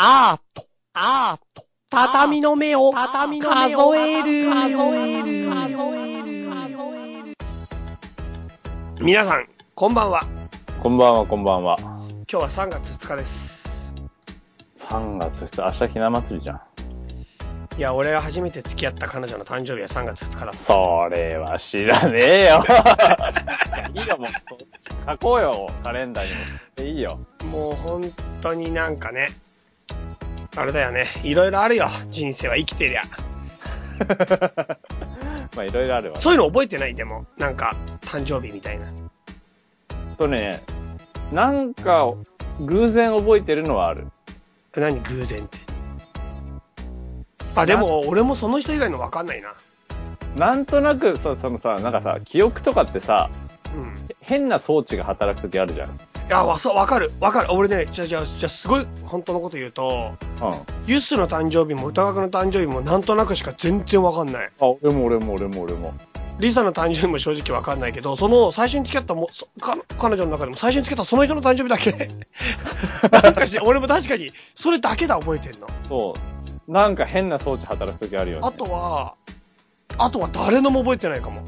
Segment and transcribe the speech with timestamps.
[0.00, 7.36] アート、アート、畳の目を、畳の目を数える、数える、数える。
[9.00, 10.24] 皆さん、こんばんは。
[10.78, 11.76] こんばんは、こんばんは。
[11.80, 13.92] 今日は3月2日です。
[14.76, 16.60] 3月2日、明日ひな祭りじゃん。
[17.76, 20.58] いや、俺が初めて付き合った彼女の誕生日は3月2日だった。
[20.58, 22.64] それは知らねえよ。
[23.94, 24.30] いいよ、もう。
[25.10, 26.30] 書こうよ、カレンダーに
[26.84, 26.94] も。
[26.94, 27.18] いいよ。
[27.50, 29.30] もう本当になんかね、
[30.56, 31.06] あれだよね。
[31.22, 31.86] いろいろあるよ。
[32.10, 33.04] 人生は生きてりゃ。
[35.56, 36.18] まあ、いろいろあるわ。
[36.18, 36.94] そういうの覚えてない？
[36.94, 38.86] でも、なんか、誕生日みたいな。
[40.16, 40.62] とね、
[41.32, 42.12] なんか、
[42.60, 44.06] 偶然覚えてるのはある。
[44.74, 45.00] 何？
[45.00, 45.58] 偶然って。
[47.54, 49.54] あ、でも、俺もその人以外の分かんないな。
[50.36, 53.30] なんとなく、そそのさ、なんかさ、記憶とかってさ、
[53.76, 53.94] うん。
[54.20, 56.00] 変な装置が働くときあるじゃん。
[56.28, 57.10] いや、わ、そう、わかる。
[57.20, 57.48] わかる。
[57.52, 60.54] 俺ね、じゃあ、じゃあ、じゃあ、すごい、本当のこと言うと、うん。
[60.86, 64.50] ユスの誕生日も歌楽の誕生日もなんとなくしか全然わかんない。
[64.60, 65.94] あ、俺も俺も俺も俺も。
[66.38, 72.10] リサの誕生日も正直わかんないけど、その最初に付き合ったも、そか彼女の中でも最初に付き合ったその人の誕生日だけ。
[73.10, 75.66] なんかし、俺も確かに、それだけだ覚えてんの。
[75.88, 76.14] そ
[76.68, 76.70] う。
[76.70, 78.46] なんか変な装置働くときあるよね。
[78.46, 79.14] あとは、
[79.96, 81.42] あとは誰のも覚えてないかも。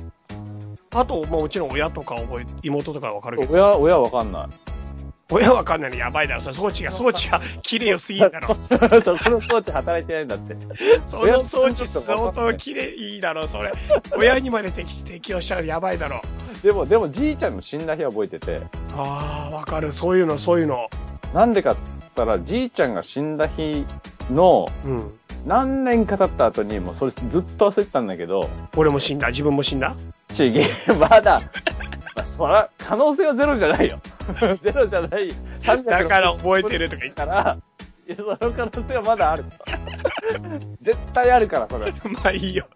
[0.92, 4.70] あと、まあもちろん親とか覚え、妹とかはわかるけど、親、親わかんない。
[5.32, 6.42] 親わかんないのやばいだろ。
[6.42, 8.48] 装置が、装置が綺麗よすぎんだろ。
[9.04, 10.56] そこの装置働いてないんだって。
[11.04, 13.72] その装置相当綺麗いいだろ、それ。
[14.16, 16.20] 親にまで適適用しちゃうやばいだろ。
[16.64, 18.60] でも、でもじいちゃんの死んだ日は覚えてて、
[18.92, 19.92] ああ、わかる。
[19.92, 20.90] そういうの、そういうの。
[21.32, 23.86] なんでかって言ったら、じいちゃんが死んだ日
[24.30, 25.19] のうん。
[25.46, 29.28] 何年か経った後に、もうそれずっと焦ってたんだけど、俺も死んだ。
[29.28, 29.96] 自分も死んだ。
[30.32, 30.64] ちげえ、
[31.00, 31.40] まだ、
[32.16, 34.00] まあそら、可能性はゼロじゃないよ。
[34.60, 35.32] ゼロじゃない。
[35.60, 37.58] 360だから覚えてるとか言っから、
[38.06, 39.44] いや、その可能性はまだある。
[40.82, 41.90] 絶対あるから、それ。
[41.90, 42.66] まあいいよ。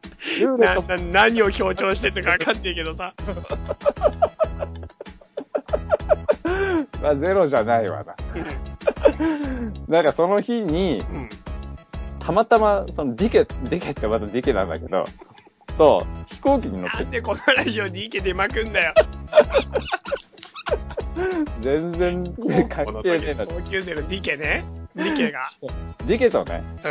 [0.59, 3.13] な、な、何を強調してるのかわかんないけどさ。
[7.05, 8.15] はゼロじゃないわな。
[9.89, 11.29] なんかその日に、うん。
[12.25, 15.05] たまたま、そのディケ、ディケってまたディケなんだけど、
[15.77, 18.95] と、飛行機に乗って、なんでこのラジオに池出まくんだよ。
[21.61, 22.35] 全然
[22.69, 23.47] 関この時係ねえな。
[23.47, 24.65] 高級生のディケね。
[24.95, 25.51] ディケが。
[26.07, 26.89] ディケとね、う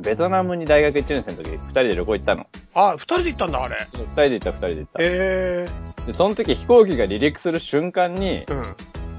[0.00, 0.02] ん。
[0.02, 2.46] ベトナムに大学1年生の時、二人で旅行行ったの。
[2.72, 3.76] あ、二人で行ったんだ、あれ。
[3.92, 4.98] 二人で行った、二人で行った。
[5.00, 5.68] え
[6.06, 8.76] で、その時飛行機が離陸する瞬間にえ、うん。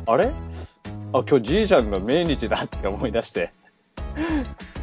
[0.07, 0.31] あれ？
[1.13, 3.51] あ、今日じいちゃんの命日だって思い出して。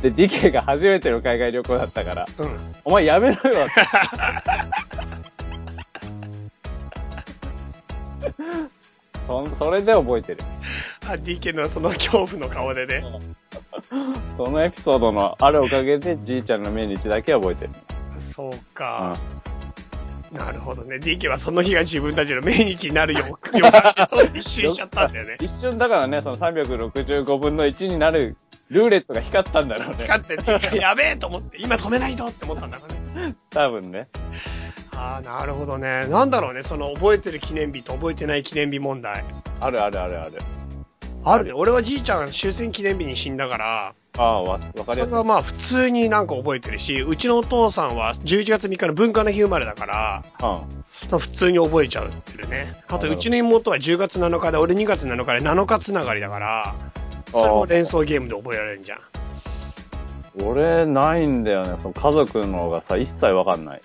[0.02, 2.56] で、ディケが初めての海外旅行だったから、うん。
[2.84, 3.72] お前やめろよって。
[9.26, 10.42] そんそれで覚えてる。
[11.08, 13.04] あ、ディケのその恐怖の顔でね。
[14.36, 17.70] そのエピソードのあるおかげで、じいちゃんの命日だけ覚えてる。
[18.18, 19.16] そうか。
[20.32, 20.98] なるほどね。
[20.98, 23.20] ディケはその日が自分たちの命日になるよ。
[23.20, 23.36] よ
[24.34, 25.36] 一瞬しちゃったんだよね。
[25.40, 28.36] 一瞬だからね、その365分の1になる
[28.68, 30.04] ルーレットが光ったんだろうね。
[30.04, 33.34] 光って、ディケやべえと思って、今止めないとって思ったんだからね。
[33.50, 34.08] 多分ね。
[34.92, 36.06] ああ、なるほどね。
[36.06, 36.62] なんだろうね。
[36.62, 39.24] その覚えてる記念日と覚えてない記念日問題。
[39.58, 40.42] あるあるあるある。
[41.24, 41.52] あるね。
[41.52, 45.10] 俺はじいちゃん終戦記念日に死んだから、ああ、わ、わかそりやすい。
[45.10, 51.18] れはまあ普通になんか覚えてるし、うちのお父さんは11月3日の文化の日生まれだから、うん。
[51.18, 52.74] 普通に覚えちゃうってるね。
[52.88, 56.74] あと、うちの妹は10月7日で、俺2月7日で7日つながりだから、
[57.32, 59.00] それも連想ゲームで覚えられるじゃん。
[60.42, 61.76] 俺、ないんだよね。
[61.80, 63.82] その家族のがさ、一切わかんない。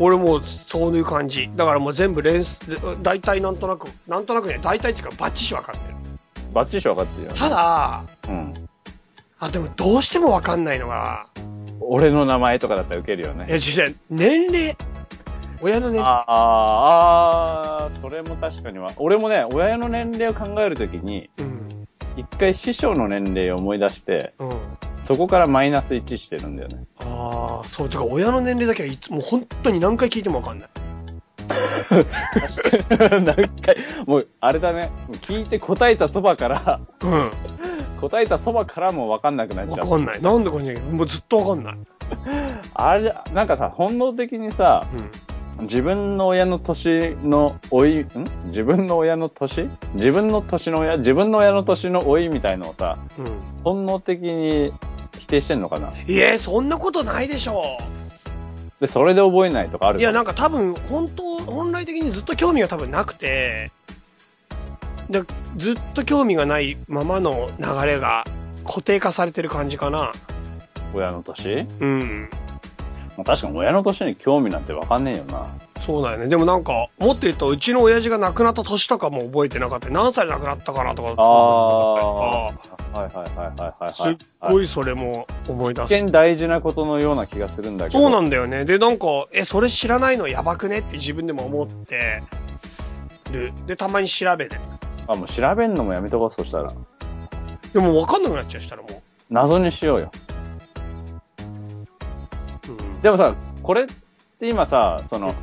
[0.00, 1.48] 俺もうそういう感じ。
[1.54, 2.58] だからもう全部連想、
[3.02, 5.94] 大体なんとなく、なんとなくね、大体っていうかバッチシ分かってる。
[6.52, 7.34] バッチリわかってるよ。
[7.34, 8.63] ただ、うん。
[9.44, 11.28] あ、でもどうしても分かんないのが、
[11.80, 13.50] 俺の名前とかだったらウケるよねい。
[13.50, 14.76] や、実際、年齢。
[15.60, 16.02] 親の年齢。
[16.02, 18.92] ああ、あーそれも確かには。
[18.96, 21.86] 俺もね、親の年齢を考えるときに、うん。
[22.16, 24.56] 一回師匠の年齢を思い出して、うん。
[25.04, 26.84] そこからマイナス1してるんだよね。
[26.98, 30.68] ああ、そう、てか親の年齢だけはいつもう本当に何回聞いても分かんない。
[33.24, 33.76] 何回、
[34.06, 34.90] もう、あれだね。
[35.22, 37.30] 聞いて答えたそばから、うん。
[38.00, 39.86] 答えたそばからもわかんなくなっちゃう。
[39.86, 40.22] 分かんない。
[40.22, 41.74] なんでかね、もうずっと分かんない。
[42.74, 45.10] あれ、なんかさ、本能的にさ、うん。
[45.66, 48.08] 自分の親の年の老い、ん？
[48.46, 49.70] 自分の親の年？
[49.94, 50.96] 自分の年の親？
[50.96, 53.26] 自分の親の年の老いみたいのをさ、うん。
[53.62, 54.72] 本能的に
[55.16, 55.92] 否定してんのかな？
[56.08, 57.78] いえ、そんなことないでしょ
[58.84, 63.72] で、それで覚えないとかあるいや、なんか多分、本当、本来的にずっと興味が多分なくて、
[65.08, 65.22] で
[65.56, 68.24] ずっと興味がないままの流れが
[68.64, 70.12] 固定化されてる感じかな。
[70.94, 71.66] 親の年？
[71.80, 72.28] うん。
[73.16, 75.46] まあ確かに親の年に興味なんてわかんねえよな。
[75.84, 76.28] そうだよね。
[76.28, 79.90] でもなんか、もっと言うと、うちの親父が亡くなった年とかも覚えてなかった。
[79.90, 81.14] 何歳で亡くなったかなとか。
[81.16, 82.46] ああ。
[82.46, 83.92] はいはいはいはいはい、はい。
[83.92, 85.94] すっごいそれも思い出す。
[85.94, 88.00] 一見大事なことのような気がするんだけど。
[88.00, 88.64] そうなんだよね。
[88.64, 92.22] で、なんか、え、それ知らないのやばくねって自分でも思って
[93.32, 93.52] る。
[93.66, 94.56] で、たまに調べて。
[95.06, 96.72] あ、もう調べんのもやめとこう、そしたら。
[97.72, 100.12] でも分かんなくなっちゃうしたらも謎にしようよ。
[102.68, 102.70] う。
[102.70, 103.02] うん。
[103.02, 103.86] でもさ、これっ
[104.38, 105.34] て今さ、その、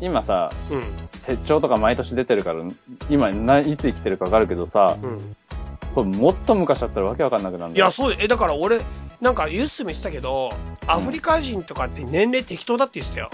[0.00, 0.84] 今さ、うん。
[1.26, 2.62] 手帳とか毎年出てるから、
[3.08, 5.36] 今ないつ生きてるかわかるけどさ、うん。
[5.94, 7.90] これもっと昔だったらわけわかんなくなるんだいや、よ。
[7.90, 8.80] そうえ、だから俺、
[9.20, 10.52] なんかユースも言ってたけど、
[10.86, 13.30] アフリカ人とかって年齢適当だって言ってたよ。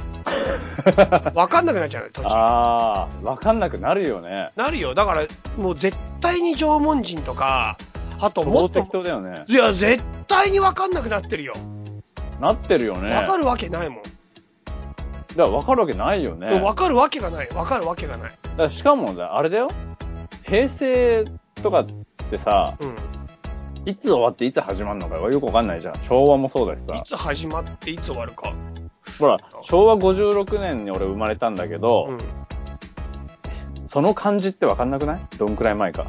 [1.34, 2.28] 分かんなくなっちゃうね、途中。
[2.28, 4.50] ああ、わかんなくなるよね。
[4.56, 4.94] なるよ。
[4.94, 5.22] だから、
[5.56, 7.78] もう絶対に縄文人とか、
[8.20, 9.44] あとも超っと適、当だよね。
[9.48, 11.54] いや、絶対に分かんなくなってるよ。
[12.40, 13.10] なってるよね。
[13.14, 14.02] 分かるわけないもん。
[15.40, 16.60] だからわかるわけないよね。
[16.60, 17.48] 分かるわけがない。
[17.48, 18.30] 分かるわけがない。
[18.30, 19.70] だからしかもね、あれだよ。
[20.42, 21.24] 平成
[21.62, 21.86] とかっ
[22.30, 22.96] てさ、うん。
[23.86, 25.94] いつ終わっていつ始まるのかよくわかんないじゃん。
[26.02, 27.02] 昭和もそうだしさい。
[27.06, 28.52] つ始まっていつ終わるか。
[29.18, 33.86] ほら、昭和56年に俺生まれたんだけど、うん。
[33.86, 35.20] その感じってわかんなくない？
[35.38, 36.04] どんくらい前か。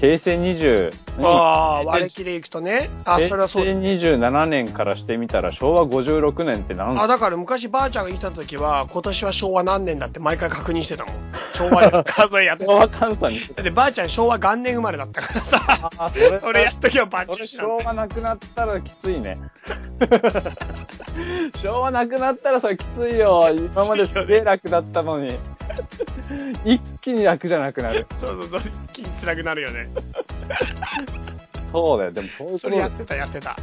[0.00, 0.92] 平成20、
[1.22, 2.88] ああ、割り切りいくとね。
[3.04, 3.64] あ、それはそう。
[3.64, 11.14] 平成27年からしてみたら昭和56年って何あ、だから昔ばあちゃんが生きた時は、今年は昭和何年だって毎回確認してたもん。
[11.52, 13.40] 昭和で 数えやって昭和換算に。
[13.40, 19.38] だってばあちゃん昭和元年生まれだったからさ、あー、それ、 それやっときゃバッチシなんだ昭和なくなったらきついね。
[21.62, 23.50] 昭和なくなったらそれきついよ。
[23.54, 25.38] 今まですげえ楽だったのに。
[26.64, 28.06] 一気に楽じゃなくなる。
[28.20, 29.88] そうそうそう、一気に辛くなるよね。
[31.72, 32.12] そうだよ。
[32.12, 33.56] でもそういうこそれやってた、やってた。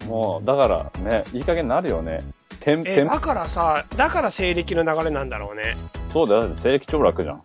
[0.00, 2.22] と、もう、だからね、いい加減になるよね。
[2.60, 5.76] てん、え、だからさ、だから西暦の流れなんだろうね。
[6.12, 6.40] そうだよ。
[6.42, 7.42] だって西暦超楽じゃん。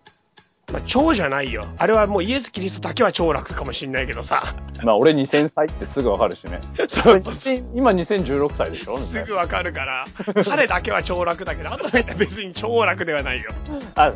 [0.71, 1.65] まあ、超じゃないよ。
[1.77, 4.55] あれはもうイエス・キリストだけは超楽かもしんないけどさ。
[4.83, 6.59] まあ俺2000歳ってすぐわかるしね。
[6.87, 7.55] そうそうそう。
[7.73, 8.97] 今2016歳でしょ？
[8.97, 10.05] すぐわかるから、
[10.45, 13.51] 彼だけは超楽だけど、あとの人は別に超楽ではないよ。
[13.95, 14.13] あ、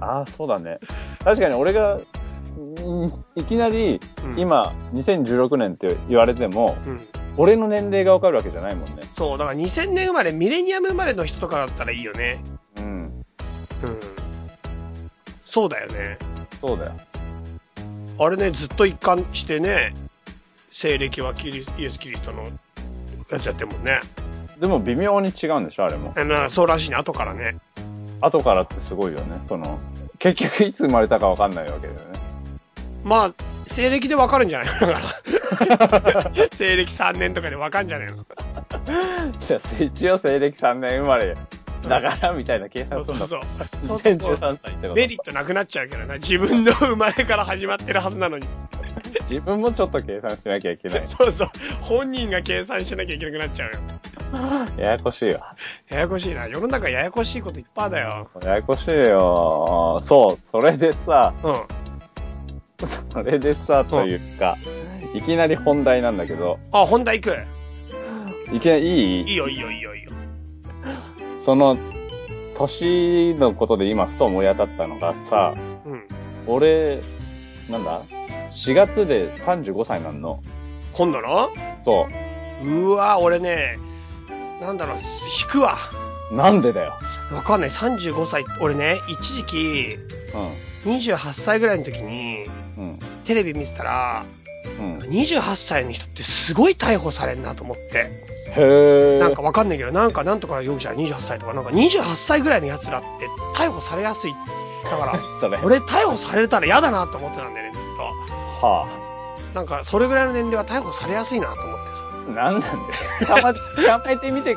[0.00, 0.78] あ、そうだね。
[1.24, 2.00] 確かに俺が、ん
[3.34, 7.00] いきなり、うん今、2016年って言われても、うん。
[7.36, 9.02] 俺の年齢がわかるわけじゃないもんね。
[9.16, 12.42] そう、だから2000年生まれ、ミレニアム生まれの人とかだったらいいよね。
[12.78, 12.84] うん。
[12.84, 14.09] うん。
[15.50, 16.16] そうだよね。
[16.60, 16.92] そうだよ。
[18.20, 19.94] あれね、ずっと一貫してね、
[20.70, 22.44] 西暦はキリスイエス・キリストの
[23.30, 24.00] やつやってるもんね。
[24.60, 26.12] でも微妙に違うんでしょあれも。
[26.16, 27.56] あのそうらしいね、後からね。
[28.20, 29.40] 後からってすごいよね。
[29.48, 29.78] その、
[30.18, 32.18] 結局いつ生まれたかわかんないわけだよね。
[33.02, 33.34] まあ、
[33.66, 34.86] 西暦でわかるんじゃないの？
[34.86, 36.30] だから。
[36.52, 38.24] 西暦3年とかでわかんじゃないの？
[39.40, 41.34] じゃあ、一応西暦3年生まれ
[41.88, 43.26] だから、みたいな計算するんだ。
[43.26, 43.88] そうそうそう。
[43.88, 44.94] そうすると2013歳ってこと？
[44.94, 46.14] メリットなくなっちゃうけどな。
[46.14, 48.46] 自分の生まれから始まってるはずなのに。
[49.28, 51.06] 自分もちょっと計算しなきゃいけない。
[51.06, 51.48] そうそう。
[51.80, 53.78] 本人が計算しなきゃいけなくなっちゃうよ。
[54.76, 55.56] ややこしいわ。
[55.88, 56.46] ややこしいな。
[56.46, 58.28] 世の中ややこしいこといっぱいだよ。
[58.42, 60.00] ややこしいよ。
[60.04, 61.62] そう、それでさ、うん。
[63.12, 64.56] それでさ、というか、
[65.14, 67.36] いきなり本題なんだけど、あ、本題行く。
[68.54, 69.30] いきなりいい？
[69.30, 69.99] いいよ、いいよ、いいよ、いいよ。
[71.44, 71.76] その、
[72.56, 75.54] 年のことで今ふと思い当たったのがさ、
[75.86, 76.02] うん。
[76.46, 77.02] 俺、
[77.68, 78.02] なんだ
[78.50, 80.42] ?4 月で35歳なんの。
[80.92, 81.50] 今度の？
[81.84, 82.06] そ
[82.62, 83.78] うわ、俺ね、
[84.60, 85.76] なんだろう、引くわ。
[86.30, 86.36] う。
[86.36, 86.92] なんでだよ？
[87.32, 87.70] わかんない。
[87.70, 88.44] 35歳。
[88.60, 89.98] 俺ね、一時期、
[90.84, 92.44] 28歳ぐらいの時に、
[92.76, 92.84] うん。
[92.84, 92.98] うん。
[93.24, 94.24] テレビ見てたら、
[94.64, 94.94] うん。
[94.98, 98.10] 28歳の人ってすごい逮捕されんなと思って。
[98.56, 99.18] へえ。
[99.18, 104.34] なんかわかんないけど、なんかなんとか容疑者28歳とか、なんか28歳ぐらいの奴らって逮捕されやすい。
[104.84, 105.60] だから。
[105.64, 107.90] 俺逮捕されたら嫌だなと思ってたんだよね、ずっ
[108.62, 108.86] は
[109.52, 109.54] と。
[109.54, 112.02] なんか、それぐらいの年齢は逮捕されやすいなと思ってさ。
[112.28, 112.30] あ。
[112.32, 112.74] なんなんだよ。
[113.26, 114.56] たま、えてみて、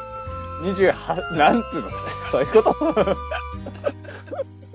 [0.62, 1.90] 28、なんつうの？
[2.32, 3.18] そういうこと？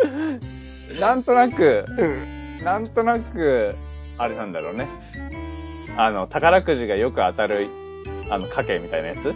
[1.00, 2.58] なんとなく、うん。
[2.64, 3.76] なんとなく、
[4.18, 4.88] あれなんだろうね。
[5.96, 7.68] あの、宝くじがよく当たる、
[8.30, 9.34] あの、家計みたいなやつ？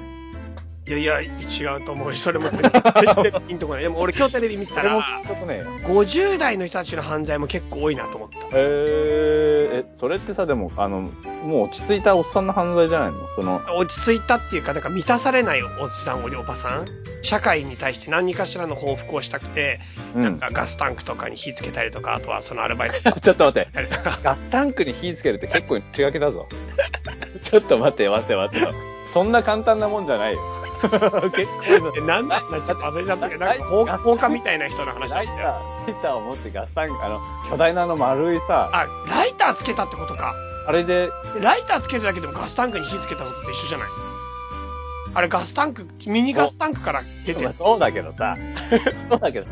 [0.85, 3.83] いやいや、違うと思うし、それも全然ピンとこない。
[3.85, 8.39] でも俺今日テレビ見てたら、50代の人たちの犯罪も結構多いなと思った。
[8.53, 11.03] えー、え、それってさ、でも、あの、
[11.45, 16.89] もう落ち着いたおっさんの犯罪じゃないのその、落ち着いたっていうか、なんか満たされないおっさん、おばさん
[17.23, 19.79] 社会に対して何かしらの報復をしたくて、
[20.17, 23.69] なんかガスタンクとかに火つけたりとか、あとはそのアルバイトちょっと待って。
[24.25, 26.49] ガスタンクに火つけるって結構内がけだぞ。
[27.45, 28.67] ちょっと待って、待って、待って。
[29.13, 30.62] そんな簡単なもんじゃないよ。
[30.83, 31.47] 結
[31.81, 35.55] 構え、なんだ話ちょっと忘れちゃったけど、なんか放火放火みたいな人の話だライター、ったよ。
[35.87, 37.21] ライターを持ってガスタンク、あの、
[37.51, 40.35] 巨大なあの丸いさ、あ、ライターつけたってことか。
[40.67, 43.89] あれで、でライターつけるだけでもガスタンクに火つけたことと一緒じゃない？
[45.15, 47.47] あれガスタンク、ミニガスタンクから出てる。
[47.47, 48.37] まあそうだけどさ、
[49.11, 49.47] そうだけど、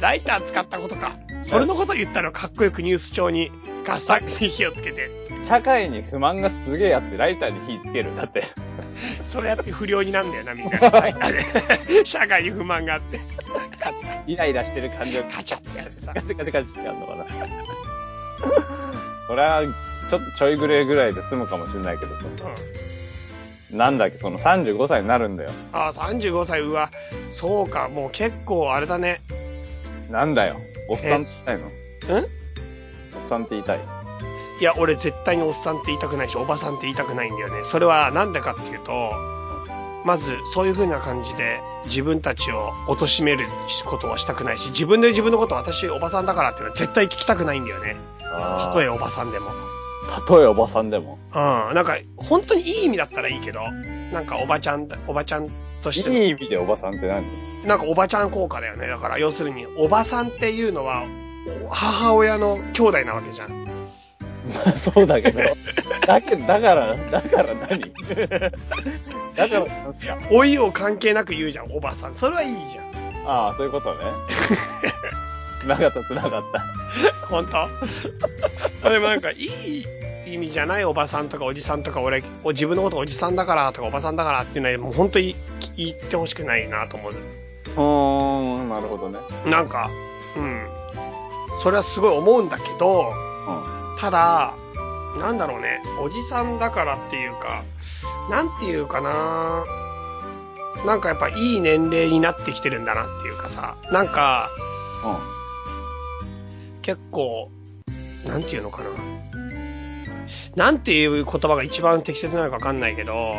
[0.00, 1.12] ライター使ったことか。
[1.42, 3.50] それのこと言ったらかっこよくニュース帳に
[3.86, 5.10] ガスタンクに火をつけて、
[5.44, 8.16] 社会に不満がすげえあって、ライターに火つける。
[8.16, 8.44] だって、
[9.22, 10.78] それやって不良になんだよな、みんな。
[12.04, 13.20] 社会に不満があって、
[13.80, 16.14] カチャ、イライラしてる感じがカチャってやってさ。
[16.14, 17.26] カチカチカチってやるのかな。
[19.26, 19.62] それは、
[20.08, 22.24] ちょっとちょいグレーぐらいで済むかもしれないけどさ。
[23.70, 23.78] うん。
[23.78, 25.50] なんだっけ、その35歳になるんだよ。
[25.72, 26.90] あ、35歳、うわ、
[27.30, 29.20] そうか、もう結構あれだね。
[30.10, 30.60] なんだよ。
[30.88, 33.95] おっさんって言いたいのんおっさんって言いたい。
[34.60, 37.64] いや、俺絶対におっさんって言いたくないし、おばさんって言いたくないんだよね。
[37.64, 39.12] それはなんでかっていうと、
[40.04, 43.46] まず、そういう風な感じで自分たちを貶める
[43.84, 47.96] ことはしたくないし、自分で自分のこと私おばさんだからっていうのは絶対聞きたくないんだよね。
[48.22, 49.50] あたとえおばさんでも。
[50.14, 51.18] たとえおばさんでも？
[51.34, 51.74] うん。
[51.74, 53.60] なんか、本当にいい意味だったらいいけど、
[54.12, 55.50] なんかおばちゃんだ、おばちゃん
[55.82, 57.24] としてのいい意味でおばさんって何？
[57.66, 58.86] なんかおばちゃん効果だよね。
[58.86, 61.04] だから要するに、おばさんっていうのは、
[61.68, 63.66] 母親の兄弟なわけじゃん。
[64.54, 65.40] ま あそうだけど。
[66.06, 67.80] だけど、だから、だから何？
[69.36, 70.18] だからなんすか？
[70.30, 72.14] 老いを関係なく言うじゃん、おばさん。
[72.14, 72.86] それはいいじゃん。
[73.26, 74.00] ああ、そういうことね。
[75.62, 76.64] 繋がった、繋がった。
[77.28, 77.46] 本
[78.82, 78.88] 当？
[78.90, 79.84] でもなんか、いい
[80.34, 85.34] 意味じゃないおばさんとかおじさんとか、俺、お自分のことおじさんだからとかおばさんだからっていうのは、もう本当に
[85.76, 87.12] 言ってほしくないなと思う。
[87.12, 89.18] うーん、なるほどね。
[89.44, 89.90] なんか、
[90.36, 90.66] うん。
[91.62, 93.35] それはすごい思うんだけど、うん。
[93.96, 94.54] ただ、
[95.18, 97.64] なんだろうね、おじさんだからっていうか、
[98.30, 99.64] なんていうかな
[100.84, 104.50] なんかやっぱいい年齢になってきてるんだなっていうかさ、なんか、
[106.82, 107.50] 結構、
[108.24, 108.90] なんていうのかな。
[110.54, 113.34] なんていう言葉が一番適切なのかわかんないけど、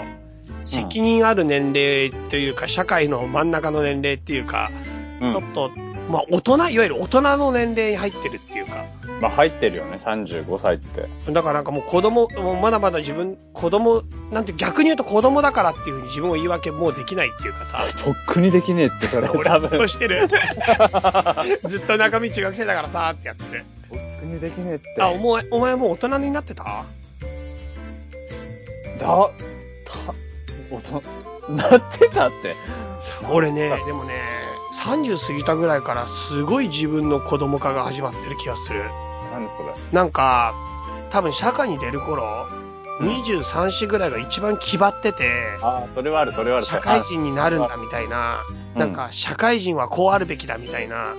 [0.66, 4.72] 責任ある年齢というか、社会の真ん中の年齢っていうか、
[5.22, 5.32] うん。
[5.32, 5.72] ちょっと、
[6.10, 8.86] まあ大人、いわゆる大人の年齢に入ってるっていうか、
[9.22, 11.08] まあ入ってるよね、35歳って。
[11.32, 19.70] だからなんかもう子供、もうまだまだ自分、子供、なんて逆に言うと子供だからっていうふうに自分を言い訳もうできないっていうかさ、 とっくにできねえって、それ 俺多分。
[19.70, 20.28] ずっとしてる。
[21.68, 23.66] ずっと中身中学生だからさ、ってやってる。
[23.90, 24.96] とっくにできねえって。
[25.00, 26.86] あ、お前、お前もう大人になってた？
[29.00, 29.30] だ、た、
[30.72, 31.04] おと、
[31.50, 32.56] なってたって。
[33.32, 34.14] 俺ね、でもね、
[34.78, 38.84] 30過ぎたぐらいからすごい自分の子供化が始まってる気がする。
[39.40, 39.74] 何それ？
[39.92, 40.54] なんか、
[41.10, 42.68] 多分社会に出る頃、うん
[43.00, 45.30] 23歳ぐらいが一番気張ってて、
[45.62, 46.66] ああ、それはある、それはある。
[46.66, 51.14] 社会人になるんだみたいな、うんなんか社会人はこうあるべきだみたいな、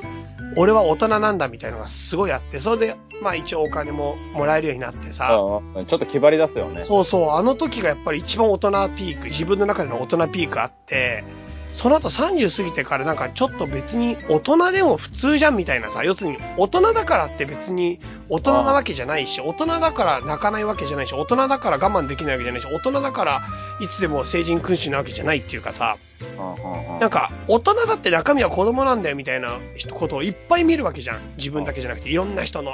[0.57, 6.83] 俺は大人なんだみたいなのがすごいあって、それで、まあ一応お金ももらえるようになってさ、うんうんちょっと気張り出すよね。
[6.85, 11.23] そうそう、あの時がやっぱり一番大人ピーク、自分の中での大人ピークあって、
[11.73, 23.41] その後30過ぎてからなんかちょっと別に大人でも普通じゃんみたいなさ、要するに大人だからって別に大人なわけじゃないし、大人だから泣かないわけじゃないし、大人だから我慢できないわけじゃないし、大人だから
[23.81, 25.97] いつでも成人君主なわけじゃないっていうかさ、
[27.01, 29.59] なんか大人だって中身は子供なんだよみたいな
[29.93, 31.21] ことをいっぱい見るわけじゃん。
[31.37, 32.73] 自分だけじゃなくていろんな人の。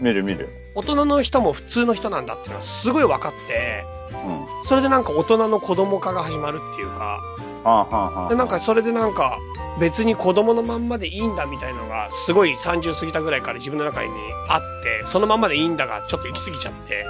[0.00, 0.48] 見る見る。
[0.74, 4.64] 大人の人も普通の人なんだっていうのはすごい分かって、うん。
[4.64, 7.20] それでなんか大人の子供化が始まるっていうか、
[7.64, 8.28] はあは。
[8.28, 9.38] でなんかそれでなんか
[9.80, 14.10] 別に子供のまんまでいいんだみたいなのがすごい30過ぎたぐらいから自分の中に
[14.48, 17.06] あって、そのまんまでいいんだがちょっと行き過ぎちゃって、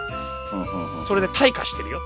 [0.52, 2.00] うんうんうんそれで退化してるよ。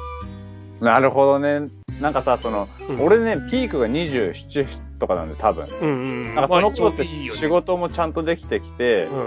[0.81, 1.69] なるほどね。
[2.01, 4.67] なんかさ、その、うん俺ね、ピークが27
[4.99, 5.69] とかなんで、多分。
[5.81, 5.93] うんう
[6.33, 6.35] ん。
[6.35, 9.23] なんかその頃って仕事もちゃんとできてきてう、んう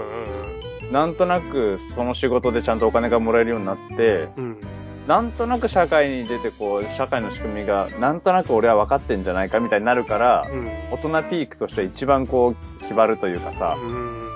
[0.88, 4.60] んなんとなくその仕事でちゃんとお金がもらえるようになって、うん。
[5.02, 5.08] うん。
[5.08, 10.68] なんとなく社会に出てこう、社会の仕組みが、なんとなく俺は分かってんじゃないかみたいになるから、うん。
[10.92, 14.30] 大人ピークとして一番こう、気張るというかさ、うん。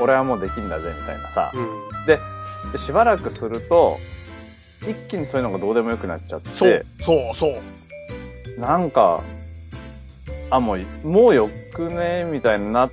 [0.00, 2.06] 俺はもうできんだぜみたいなさ、うん。
[2.06, 2.18] で、
[2.72, 3.98] でしばらくすると、
[4.82, 8.60] 一気にそういうのがどうでもよくなっちゃって、そう、そう、そう。
[8.60, 9.22] なんか、
[10.50, 12.90] あ、もう、もうよくねみたいになっ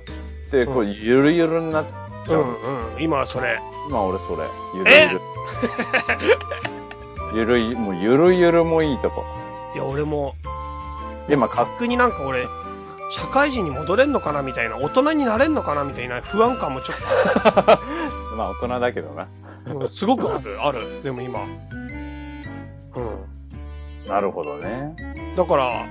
[0.50, 1.84] て、こう、うんゆるゆるになっ
[2.26, 2.42] ちゃう。
[2.42, 3.02] うんうん。
[3.02, 3.58] 今はそれ。
[3.88, 4.44] 今俺それ。
[4.74, 5.14] ゆるゆ
[6.74, 6.79] る。
[7.34, 9.24] ゆるい、もうゆるゆるもいいとこ。
[9.74, 10.34] いや、俺も、
[11.28, 12.46] 今か、逆になんか俺、
[13.10, 16.96] 社会人に戻れんのかなみたいな、大人になれんのかなみたいな不安感もちょっ
[18.36, 19.28] まあ大人だけどな。
[19.66, 21.02] と、うんすごくある、 ある。
[21.02, 21.40] でも今。
[21.42, 21.44] う
[23.00, 24.08] ん。
[24.08, 24.94] なるほどね。
[25.36, 25.86] だから、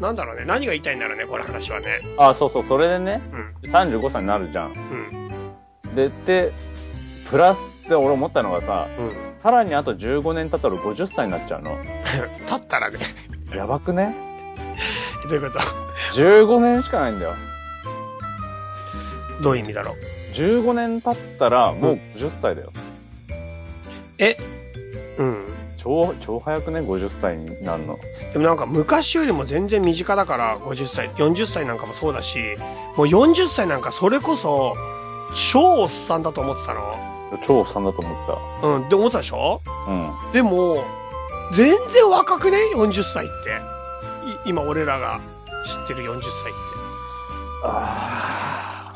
[0.00, 0.44] なんだろうね。
[0.46, 2.00] 何が言いたいんだろうね、この話はね。
[2.16, 3.70] あ、そうそう、それでね、うん。
[3.70, 4.72] 35歳になるじゃん。
[4.72, 5.94] うん。
[5.94, 6.52] で、で、
[7.30, 9.12] プラスって俺思ったのがさ、うん。
[9.38, 11.78] さらにあと15年経ったら50歳になっちゃうの。
[12.46, 12.98] 立ったらね。
[13.54, 14.14] やばくね？
[15.24, 15.64] どういうこと
[16.14, 17.34] ?15 年しかないんだよ。
[19.42, 22.72] どういう意味だろう？15年経ったらもう50歳だよ。
[24.18, 24.36] え？
[25.18, 25.44] うん。
[25.76, 27.98] 超、超早くね ?50 歳になるの。
[28.32, 32.38] でもなんか昔よりも全然身近だから、50歳、40歳なんかもそうだし、
[32.96, 34.74] もう40歳なんかそれこそ、
[35.52, 37.17] 超おっさんだと思ってたの。
[37.44, 38.26] 超おっさんだと思っ
[38.60, 38.86] てうん。
[38.86, 39.60] って思ってたでしょ？
[39.64, 39.92] た。
[39.92, 40.32] うん。
[40.32, 40.82] でも、
[41.52, 43.50] 全然若くね ?40 歳って。
[44.46, 45.20] い今俺らが
[45.64, 46.30] 知ってる40歳って。
[47.64, 48.92] あ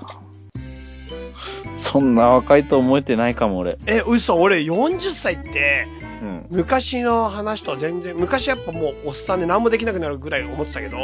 [1.77, 3.79] そんな若いと思えてないかも俺。
[3.87, 5.87] え、嘘、俺40歳って、
[6.23, 6.47] うん。
[6.51, 10.97] 昔の話とは全然、昔やっぱもうおっさんで何もできなくなるぐらい思ってたけど、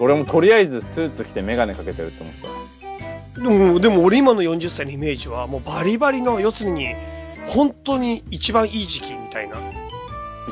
[0.00, 2.48] 俺もとりあえずスーツ着てメガネかけてるって思ってた。
[3.38, 6.94] でも、でも俺今の40歳のイメージはもうバリバリの、要するに、
[7.48, 9.56] 本当に一番いい時期みたいな。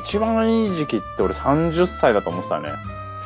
[0.05, 2.69] 一番いい時期って俺30歳だと思ってたね。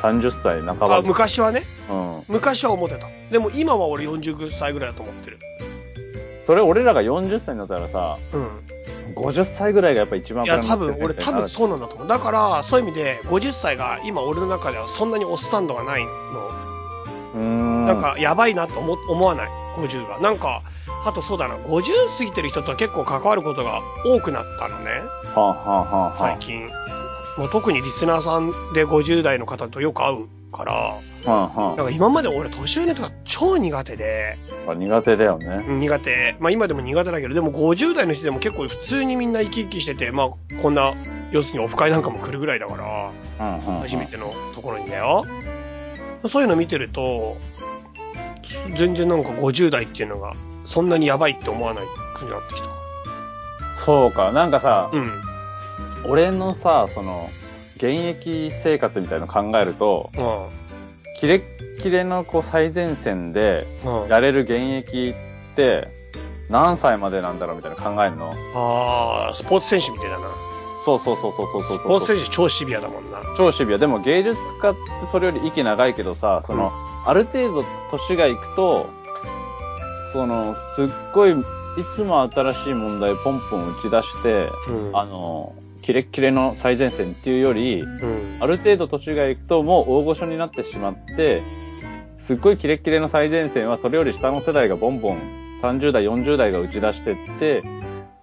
[0.00, 0.96] 30歳半ば。
[0.96, 1.62] あ、昔はね。
[1.90, 2.22] うん。
[2.28, 3.08] 昔は思ってた。
[3.30, 5.38] でも今は俺40歳ぐらいだと思ってる。
[6.46, 8.48] それ俺らが40歳になったらさ、うん。
[9.14, 12.08] 50歳ぐらいがやっぱ一番いや、多分、俺多分そうなんだと思う。
[12.08, 16.10] だから、そういう意味で、50歳が今俺の中ではそんなにおっさん度がないの。
[17.38, 20.20] なん、か、やばいなと思思わない？50が。
[20.20, 20.62] なんか、
[21.04, 21.82] あとそうだな、50
[22.18, 24.90] 過ぎてる人と結構関わることが多くなったのね。
[25.34, 26.68] はあ、はあはあは最近。
[27.38, 30.72] もう特にリスナーさんで50代の方とよく会うから、
[31.24, 34.36] あ、はあはなんか今まで俺年上の人が超苦手で、
[34.68, 35.64] あ、苦手だよね。
[35.66, 36.36] うん苦手。
[36.38, 40.94] まあ今でも苦手だけど、でも50代の人でも結構普通にみんな生き生きしてて、まあこんな、
[41.30, 43.10] 要するにオフ会なんかも来るぐらいだから、
[43.40, 45.24] うんうんうん初めてのところにだよ。
[46.28, 47.36] そういうの見てると、
[48.76, 50.34] 全然なんか50代っていうのが、
[50.66, 52.68] そんなにやばいって思わないくなってきた。
[53.84, 55.22] そうか、なんかさ、うん。
[56.08, 57.30] 俺のさ、その、
[57.76, 60.48] 現役生活みたいの考えると、ま
[61.18, 63.66] キレッキレのこう最前線で
[64.08, 65.14] やれる現役
[65.52, 65.88] って
[66.48, 68.32] 何歳までなんだろうみたいな考えるの？
[68.54, 70.26] あ、あースポーツ選手みたいだな。
[70.84, 73.20] そうそうそうそうそうそうスポーツ選手超シビアだもんな。
[73.36, 73.78] 超シビア。
[73.78, 76.72] でも芸術家ってそれより息長いけどさ、その、
[77.06, 78.86] ある程度年がいくと、
[80.12, 81.34] その、すっごい、い
[81.94, 84.90] つも新しい問題をポンポン打ち出して、うん。
[84.92, 88.38] あの、キレッキレの最前線っていうより、うん。
[88.40, 91.42] ある程度年がいくともう大御所になってしまって、
[92.16, 95.18] すっごいキレッキレの最前線はそれより下の世代がボンボン
[95.60, 97.62] 30代、40代が打ち出してって、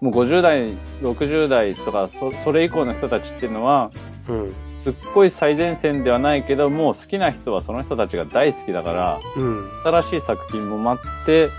[0.01, 3.91] もう50代、60代とかそそれ以降の人たちっていうのは、
[4.27, 4.55] うん。
[4.83, 9.69] すっごい最前線ではないけど、もう好きな人はその人たちが大好きだから、うん。
[9.83, 11.49] 新しい作品も待って、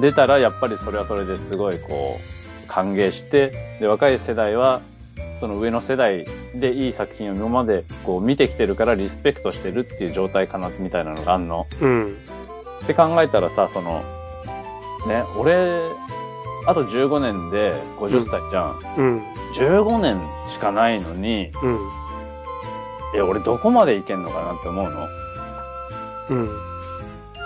[0.00, 2.20] 出たらやっぱりそれはそれですごいこ
[2.64, 4.80] う、歓迎して、で、若い世代は、
[5.40, 11.66] その上の世代でいい作品を今までこう見てきてるからリスペクトしてるっていう状態かな、みたいなのがあんの。
[11.80, 12.16] うん。
[12.84, 14.02] って考えたらさ、その、
[15.08, 15.80] ね、俺、
[16.66, 18.78] あと15年で50歳じゃん。
[18.96, 19.22] うん。
[19.54, 21.78] 15年しかないのに、うん。
[23.14, 25.06] え、俺どこまでいけんのかなって思うの？
[26.30, 26.50] うん。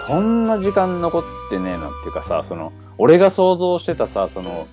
[0.07, 4.67] そんな時間残ってねえなっていうかさ、その、俺が想像してたさ、その、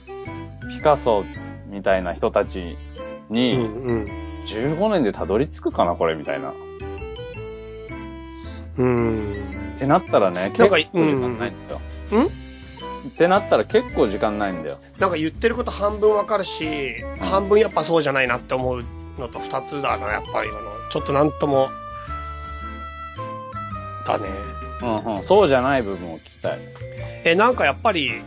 [0.72, 1.24] ピカソ
[1.68, 2.76] みたいな人たち
[3.30, 3.60] うに、ん。
[3.60, 4.08] うん。
[4.48, 6.50] 15年でたどり着くかな、これ、みたいな。
[6.50, 6.54] っ
[8.80, 9.36] うん。
[9.78, 11.82] てなったらね、結構時間ないんだよ。
[12.14, 12.30] うん
[13.08, 14.78] ってなったら結構時間ないんだよ。
[14.98, 18.84] なんか言ってること半分わかるし、半分やっぱそうじゃないなって思う
[19.18, 20.70] のと二つだな、やっぱり今の。
[20.90, 21.70] ちょっとなんとも、
[24.06, 24.28] だね。
[24.82, 25.24] うんうん。
[25.26, 26.60] そうじゃない部分を聞きたい。
[27.26, 28.22] え、なんかやっぱり、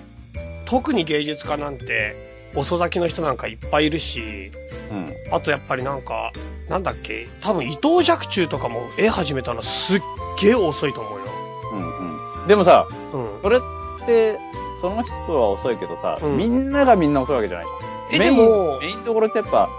[0.64, 2.14] 特に芸術家なんて、
[2.54, 4.52] 遅咲きの人なんかいっぱいいるし、
[4.90, 5.14] うん。
[5.30, 6.32] あとやっぱりなんか、
[6.68, 10.00] なんだっけ、多分伊藤若冲とかも絵始めたのすっ
[10.38, 11.24] げえ遅いと思うよ。
[11.72, 12.46] うんうん。
[12.46, 13.28] でもさ、うん。
[13.42, 13.60] それっ
[14.06, 14.38] て、
[14.82, 17.66] その人は遅いけどさ、うんみんながみんな遅いわけじゃない
[18.12, 19.70] えでもメインどころってやっぱ、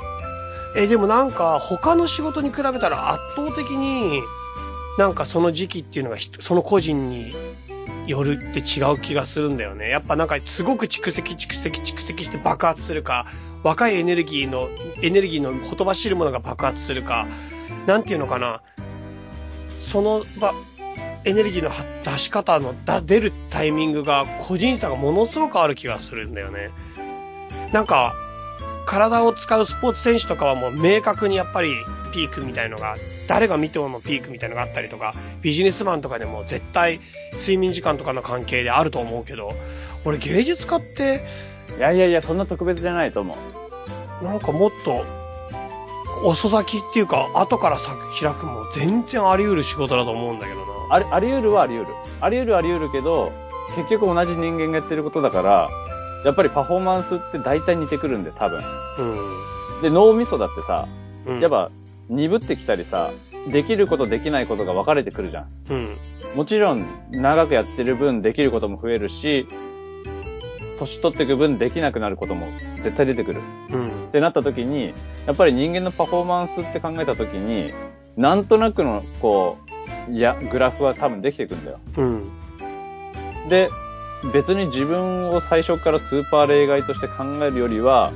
[0.78, 4.22] え、でもなんか他の仕事に比べたら圧倒的に、
[4.98, 7.36] なんかその時期っていうのがひその個人に
[8.08, 9.89] よるって違う気がするんだよね。
[9.89, 13.28] やっぱなんかすごく蓄積蓄積蓄積して爆発するか、
[13.63, 14.70] 若いエネルギーの、
[15.02, 17.28] エネルギーのほとばしるものが爆発するか、
[17.86, 18.62] なんていうのかな。
[19.80, 20.54] そのば、
[21.26, 21.70] エネルギーの
[22.04, 26.70] 出し方のだ出るタイミングが個人差がものすごくある気がするんだよね。
[27.72, 28.16] なんか、
[28.86, 31.72] 体を使うスポーツ選手とかはもう明確にやっぱり
[32.12, 37.00] ピークみたいのが、誰が見てもピークみたいのがあったりとか、ビジネスマンとかでも絶対
[37.34, 39.54] 睡眠時間とかの関係であると思うけど、
[40.06, 41.24] 俺芸術家って、
[41.78, 43.36] いやいやいや、そんな特別じゃないと思
[44.22, 44.24] う。
[44.24, 45.23] なんかもっと、
[46.24, 50.66] 遅咲きっていうか、後から開くも全然あり得る仕事だと思うんだけどな。
[50.90, 51.96] あり、あり得るはあり得る。
[52.22, 53.32] あり得るはあり得るけど、
[53.76, 55.70] 結局同じ人間がやってることだから、
[56.26, 58.64] やっぱりパフォーマンスって大体似てくるんで、多分。
[59.00, 59.02] う
[59.80, 59.82] ん。
[59.82, 60.88] で、脳みそだってさ、
[61.26, 61.40] うん。
[61.42, 61.70] やっぱ、
[62.10, 63.12] 鈍ってきたりさ、
[63.50, 65.48] できることできないことが分かれてくるじゃん。
[65.70, 65.98] うん。
[66.36, 69.48] もちろん、長くやってる分できることも増えるし、
[70.86, 73.41] 年取っていく分できなくなることも絶対出てくる。
[73.69, 73.88] うん。
[73.88, 74.93] ってなった時に、
[75.26, 77.74] やっぱり人間のパフォーマンスって考えた時に、
[78.15, 79.58] なんとなくの、こ
[80.10, 81.80] う、いや、グラフは多分できてくんだよ。
[81.98, 82.30] うん。
[83.50, 83.69] で、
[84.34, 88.12] 別に自分を最初からスーパー例外として考えるよりは、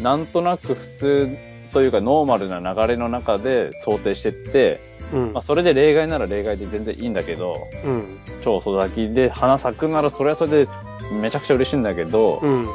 [0.00, 1.36] なんとなく普通
[1.72, 4.80] というかノーマルな流れの中で想定してって、
[5.12, 5.42] うんまあ、。
[5.42, 8.18] それで例外なら例外で全然いいんだけど、うん。
[8.42, 10.68] 超遅咲きで花咲くならそれはそれで
[11.12, 12.68] めちゃくちゃ嬉しいんだけど、うん。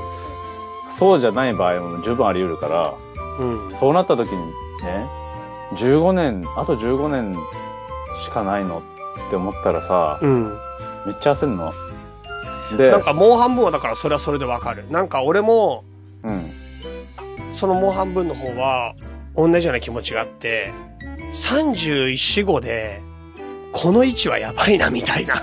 [0.97, 2.93] そうじゃない場合も十分あり得るから、
[3.39, 3.75] うん。
[3.79, 4.37] そうなった時に
[4.83, 5.07] ね、
[5.73, 7.35] 15年、あと15年
[8.23, 8.83] しかないの
[9.27, 10.57] って思ったらさ、うん。
[11.05, 11.73] めっちゃ焦んの？
[12.77, 14.85] で、なんかもう半分はだからそれはそれでわかる。
[14.89, 15.83] なんか俺も、
[16.23, 16.51] うん。
[17.53, 18.95] そのもう半分の方は、
[19.35, 20.71] 同じような気持ちがあって、
[21.33, 23.01] 31、4、5で、
[23.71, 25.35] この位置はやばいな、みたいな。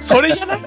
[0.00, 0.64] それじゃない ?31、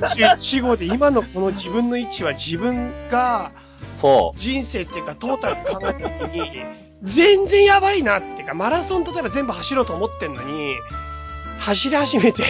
[0.00, 3.52] 4、5で今のこの自分の位置は自分が
[4.00, 6.64] そ人生っていうかトータルで考えた時に、
[7.02, 10.74] 全然やばいなっていうか、マラソン例えば全部走ろうと思ってんのに、
[11.58, 12.42] 走り始めて、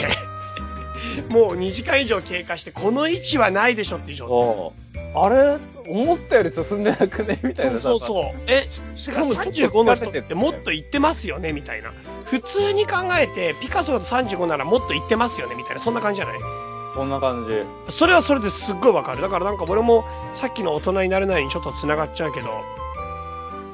[1.29, 4.17] もう2時間以上経過して、この位置はないでしょっていうう。
[4.17, 4.99] 状そう。
[5.17, 5.59] あれ？
[5.87, 7.39] 思ったより進んでなくね？
[7.43, 7.75] みたい態。
[7.75, 8.25] なそうそうそう。
[8.49, 8.63] え、
[8.97, 11.53] しかもちょっと35の人ってもっと行ってますよね？
[11.53, 11.93] みたいな。
[12.25, 15.55] 普通に考えて、ピカソが35ならもっと行ってますよね？
[15.55, 16.39] みたいな、そんな感じじゃない？
[16.95, 17.47] こんな感
[17.87, 17.93] じ。
[17.93, 19.23] それはそれですっごいわかる。
[19.23, 22.49] だからなんか俺もさっきの大人になれないにちょっと繋がっちゃうけど、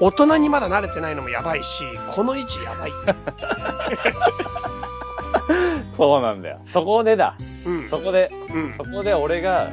[0.01, 2.91] 大人にまだ慣れてないのもやばいし、この位置やばい。
[5.97, 6.61] そうなんだよ。
[6.67, 7.37] そこでだ。
[7.65, 7.89] うん。
[7.89, 8.85] そこで、うんそ。
[8.85, 9.71] こで俺が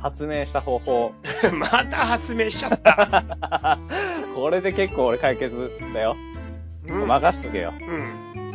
[0.00, 1.12] 発明した方法。
[1.52, 3.78] また発明しちゃった。
[4.34, 6.16] これで結構俺解決だよ。
[6.86, 7.06] うん。
[7.06, 7.72] 任しとけよ。
[7.80, 8.50] うん。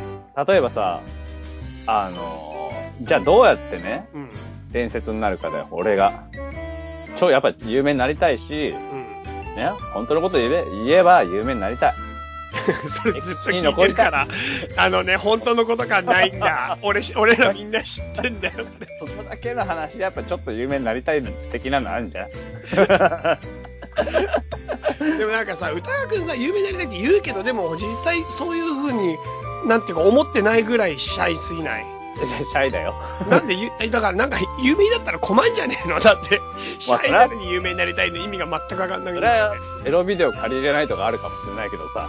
[0.47, 1.01] 例えばさ、
[1.85, 2.53] あのー
[3.01, 4.29] じゃあどうやってね、うん。
[4.71, 6.13] 伝説になるかだよ、俺が。
[7.17, 9.55] 超やっぱ有名になりたいし、うん。
[9.55, 11.93] ね、本当のこと言え言えば有名になりたい。
[13.03, 14.27] それずっと聞いてるから、
[14.77, 16.77] あのね、本当のことがないんだ。
[16.83, 18.53] 俺し、俺らみんな知ってんだよ、
[18.99, 22.29] そこだけの話でやっぱちょっと有名になりたい的なのあるんじゃん
[24.99, 29.17] でもなんかさ、歌川くんさ、有名になりたいって言うけど、でも実際そういう風に、
[29.65, 31.85] なんていうか思ってないぐらいシャイすぎない？
[32.23, 32.93] シャイだよ。
[33.27, 33.55] なんで
[33.89, 35.99] だからなんか有名だったら困んじゃねえの？
[35.99, 36.39] だって、
[36.79, 42.07] シまあャイなのに有名になりたいの意味が全くわかんないそれはエロビデオ借りれないとかあるかもしれないけどさ。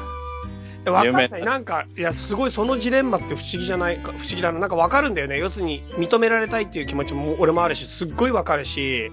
[0.90, 1.42] わかんない。
[1.42, 4.59] なんか、いや、すごいそのジレンマって不思議じゃないか、不思議だな。
[4.59, 5.38] なんかわかるんだよね。
[5.38, 9.11] 要するに、認められたいっていう気持ちも俺もあるし、すっごいわかるし、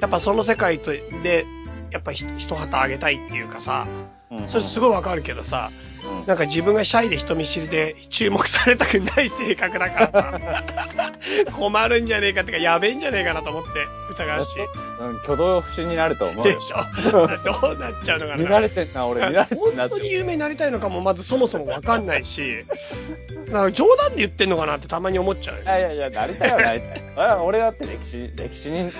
[0.00, 1.46] やっぱその世界と、で、
[1.90, 3.86] やっぱひ一旗あげたいっていうかさ、
[4.30, 5.91] うんそれすごいわかるけどさ、うん
[6.26, 11.12] なんか自分がシャイで人見知りで注目されたくない性格だからさ、
[11.52, 13.70] 困るんじゃねえかってか、やべえんじゃねえかなと思って、
[14.12, 14.56] 疑うし。
[15.00, 16.60] うん、挙動不審になると思うよで。
[16.60, 16.76] しょ？
[17.10, 17.26] どう
[17.78, 19.98] なっちゃうのかな見られてんな、俺見られてんな本当。
[19.98, 22.64] に有名になりたいのかもまずそもそもわかんないし、
[23.48, 25.66] なんか冗談で言ってんのかなってたまに思っちゃうい。
[25.66, 26.82] やいやいや、なりたいはない。
[27.16, 28.90] あ俺だって歴史、歴史に、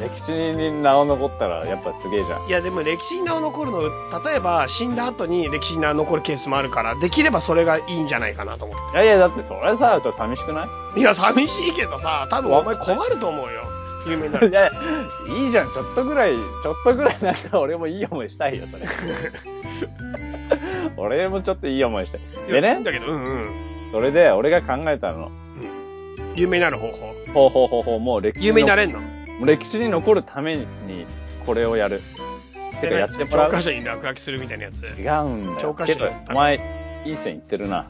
[0.00, 2.46] 歴史に名を残ったらやっぱすげえじゃん。
[2.48, 3.80] いやでも歴史に名を残るの、
[4.24, 10.94] 例えば死んだ後に歴史に名を残るケースもあるから、できればそれがいいんじゃないかなと思っいやいや、だってそれさ、ちょっと寂しくない？
[10.94, 11.00] て。
[11.00, 13.62] いや、寂しいけどさ、多分お前困ると思うよ。
[14.06, 14.52] 有名になる い。
[14.52, 14.70] や、
[15.28, 18.82] いいじゃん、ちょっとぐらい、ちょっとぐらいなんか俺もいい思いしたいよ、それ。
[20.96, 22.20] 俺もちょっといい思いしたい。
[22.50, 22.68] でね？
[22.68, 23.50] いやいいん、だけど、うんうん。
[23.92, 25.30] それで俺が考えたの。
[26.36, 27.14] 有名になる方法。
[27.32, 29.00] ほうほうほうほう、もう歴史有名になれれんの？
[29.42, 30.66] 歴史に残るために
[31.46, 32.02] これをやる。
[32.80, 33.50] てかやってもらう？
[33.50, 34.84] 教科書に落書きするみたいなやつ？
[34.84, 35.58] 違うんだよ。
[35.60, 36.60] 教科書けどお前、
[37.04, 37.86] いい線いってるな。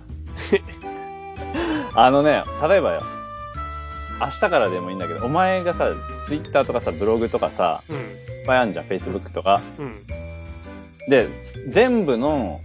[1.94, 3.02] あのね、例えばよ。
[4.20, 5.90] 明日からでもいいんだけど、お前がさ、
[6.26, 7.96] ツイッターとかさ、ブログとかさ、うん。
[7.96, 8.02] いっ
[8.46, 9.60] ぱいあんじゃん、Facebook とか。
[9.78, 10.06] うん。
[11.08, 11.28] で、
[11.68, 12.60] 全部の、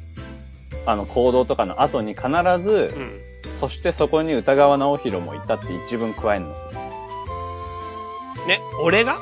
[0.86, 2.28] あの、行動とかの後に必
[2.62, 3.20] ず、うん。
[3.60, 6.56] そしてそこに歌川直弘もいたって一文加えんの。
[8.50, 9.20] ね、俺が？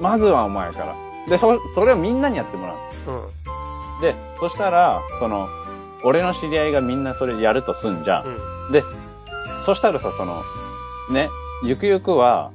[0.00, 0.96] まずはお前から。
[1.28, 2.76] で、そ、それをみんなにやってもらう。
[3.10, 4.00] うん。
[4.00, 5.48] で、そしたら、その、
[6.04, 8.26] 俺の知り合いがみんなそれやるとすんじゃん。
[8.26, 8.72] うん。
[8.72, 8.84] で、
[9.66, 10.42] そしたらさ、その、
[11.10, 11.28] ね、
[11.64, 12.52] ゆくゆくは、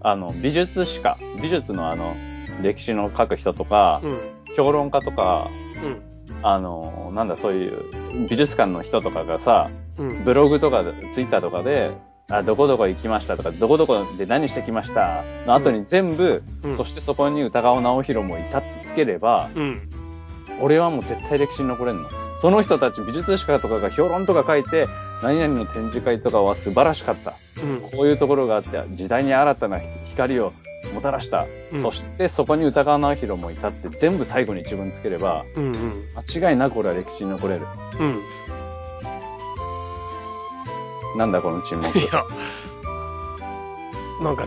[0.00, 2.14] あの、美術史家、美術のあの、
[2.62, 4.18] 歴史の書く人とか、うん。
[4.56, 5.48] 評論家とか、
[5.84, 6.02] うん。
[6.42, 10.24] あの、なんだ、そういう美術館の人とかがさ、うん。
[10.24, 11.90] ブログとかで、ツイッターとかで、
[12.30, 19.90] あ、どこどこ行きましたとか、どこどこで何してきましたの後に全部、うんそしてそこに歌川直弘もいたってつければ、うん。
[20.60, 22.08] 俺はもう絶対歴史に残れんの。
[22.40, 24.86] その人たち美術史家とかが評論とか書いて、
[25.22, 27.34] 何々の展示会とかは素晴らしかった。
[27.62, 27.80] うん。
[27.80, 29.80] こういうところがあって、時代に新たな
[30.10, 30.52] 光を
[30.94, 31.46] もたらした。
[31.72, 35.64] うんそしてそこに歌川直弘もいたって全部最後に一文つければ、うん。
[35.64, 36.04] うん。
[36.16, 37.66] 間違いなく俺は歴史に残れる。
[41.12, 41.18] うん。
[41.18, 41.98] なんだこの沈黙。
[41.98, 42.24] いや、
[44.22, 44.46] なんか、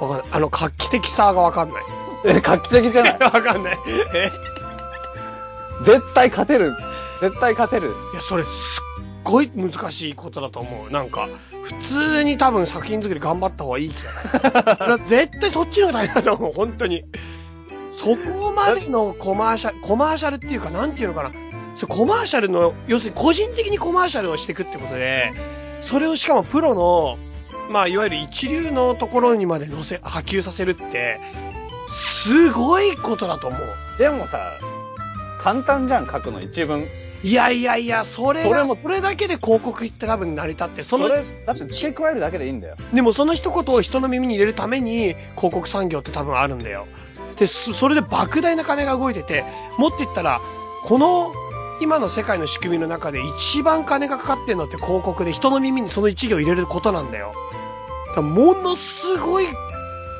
[0.00, 0.28] わかんない。
[0.32, 1.84] あの、画期的さがわかんない。
[2.24, 3.18] え、画期的じゃない？
[3.22, 3.78] わかんない。
[4.14, 4.30] え？
[5.84, 6.74] 絶対勝てる。
[7.20, 7.94] 絶対勝てる。
[8.12, 8.50] いや、それすっ
[9.24, 10.90] ごい難しいことだと思う。
[10.90, 11.28] なんか、
[11.64, 14.76] 普通に多分作品作り頑張った方がいい気がない。
[14.88, 17.04] だ 絶対そっちの方が大変だと思う、本当に。
[17.92, 21.30] そこまでのコマーシャル、コマーシャルっていうか、なんていうのかな。
[21.74, 25.32] それコマーシャルの、要するに個人的にコマーシャルをしていくってことで、
[25.80, 27.18] それをしかもプロの、
[27.70, 31.20] まあ、いわゆる一流のところにまで乗せ、波及させるって、
[31.88, 33.60] すごいことだと思う。
[33.98, 34.58] でもさ、
[35.40, 36.86] 簡単じゃん、書くの一文。
[37.22, 42.76] いやいやいや、それが、それもそれだけで広告って多分成り立って、その、それ、だって付け加えるだけでいいんだよ。
[42.94, 46.86] でもその一言を人の耳に入れるために広告産業って多分あるんだよ。
[47.36, 49.44] で、そそれで莫大な金が動いてて、
[49.76, 50.40] もっと言ったら、
[50.84, 51.32] この
[51.80, 57.32] 今の世界の仕組みの中で一番金がかかってるのって広告で人の耳にその一行入れることなんだよ。
[58.14, 59.46] だものすごい、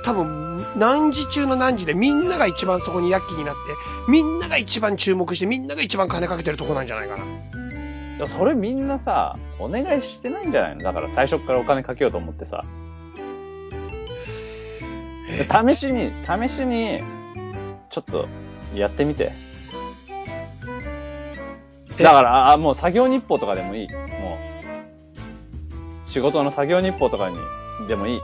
[0.05, 3.61] 多分何時中の何時でみんなが一番そこに躍起になって、
[4.11, 8.29] みんなが一番注目してみんなが一番金かけてるとこなんじゃないかな。
[8.29, 10.83] それみんなさ、お願いしてないんじゃないの？
[10.83, 12.64] だから最初からお金かけようと思ってさ。
[15.27, 17.03] で試しに、試しに、
[17.90, 18.29] ちょっと、
[18.75, 19.33] やってみて。
[22.00, 23.88] えだから、あもう作業日報とかでもいい。
[23.88, 24.38] も
[26.06, 26.10] う。
[26.10, 27.36] 仕事の作業日報とかに、
[27.88, 28.20] でもいい。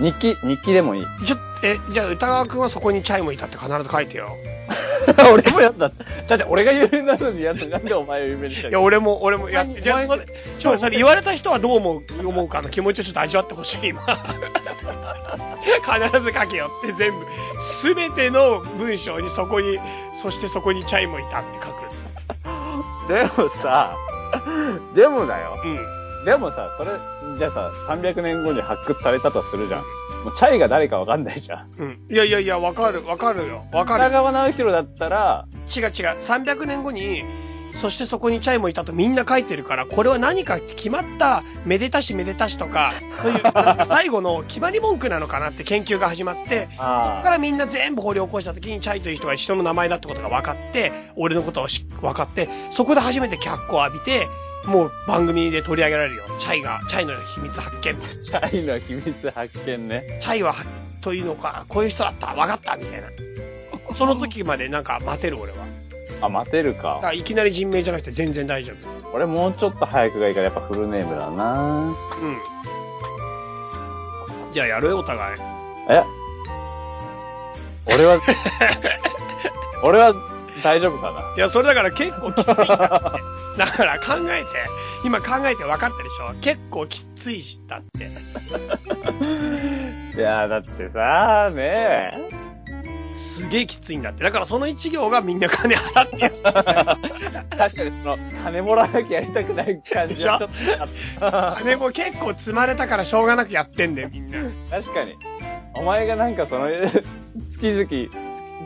[0.00, 1.06] 日記、日記でもいい。
[1.24, 4.36] ちょ、え、じゃあ歌川くんはそこにチャイムいたって必ず書いてよ。
[5.32, 5.88] 俺もやった。
[5.88, 7.66] だって俺が有名なのにやった。
[7.66, 10.24] なんでお前を有名にしたいや、俺も、俺もやって、じゃあ、それ、
[10.58, 14.02] ちょ、それ言われた人はどう思う、思うかの気持ちをちょっと味わってほしい、今。
[14.02, 14.16] 必
[16.20, 17.26] ず書けよって全部、
[17.58, 19.78] すべての文章にそこに、
[20.12, 21.85] そしてそこにチャイムいたって書く。
[23.08, 23.96] でもさ、
[24.94, 25.58] でもだよ。
[25.64, 26.24] うん。
[26.24, 26.90] でもさ、それ、
[27.38, 29.82] じゃあさ、300年後に発掘されたとするじゃん。
[30.24, 31.70] もうチャイが誰かわかんないじゃん。
[31.78, 32.00] うん。
[32.10, 33.64] いやいやいや、わかる、わかるよ。
[33.72, 34.04] わかる。
[34.04, 35.90] 北川直弘だったら、違う違う。
[35.92, 37.22] 300年後に、
[37.80, 54.26] そしてそこにチャイムいたとみんな書いてるから、これは何か決まった、めでたしめでたしとか、そういう、なんか最後の決まり文句なのかなって研究が始まって、そこあからみんな全部掘り起こした時にチャイという人が人の名前だってことが分かって、俺のことをし分かって、そこで初めて脚光を浴びて、
[54.66, 56.24] もう番組で取り上げられるよ。
[56.40, 57.82] チャイが、チャイの秘密発見。
[58.20, 60.18] チャイの秘密発見ね。
[60.20, 60.54] チャイは、
[61.02, 63.08] というのか、こういう人だった、分かった、みたいな。
[63.94, 65.58] その時までなんか待てる俺は。
[66.20, 67.06] あ、待てるだかか。
[67.08, 68.86] らいきなり人名じゃなくて全然大丈夫。
[69.12, 72.30] 俺もうちょっと早くがいいからやっぱフルネームだなう
[74.50, 74.52] ん。
[74.52, 75.40] じゃあやるよ、お互い。
[75.90, 76.02] え？
[77.86, 78.18] 俺は、
[79.84, 80.14] 俺は
[80.62, 81.20] 大丈夫かな？
[81.36, 82.66] いや、それだから結構きついんだっ
[83.56, 83.58] て。
[83.58, 84.46] だから考えて、
[85.04, 86.32] 今考えて分かったでしょ？
[86.40, 88.06] 結構きついし、だって。
[90.18, 92.35] いや、だってさ、ねえ。
[93.16, 94.24] すげえきついんだって。
[94.24, 96.34] だからその一行がみんな金払ってる。
[97.56, 100.50] 確かにその、金もらわなきゃやりたくない感じはちょっ
[101.50, 101.56] と。
[101.58, 104.38] 金も結構積まれたからしょうがなくやってんだよ、みんな。
[104.70, 105.14] 確かに。
[105.74, 106.66] お前がなんかその、
[107.50, 107.86] 月々、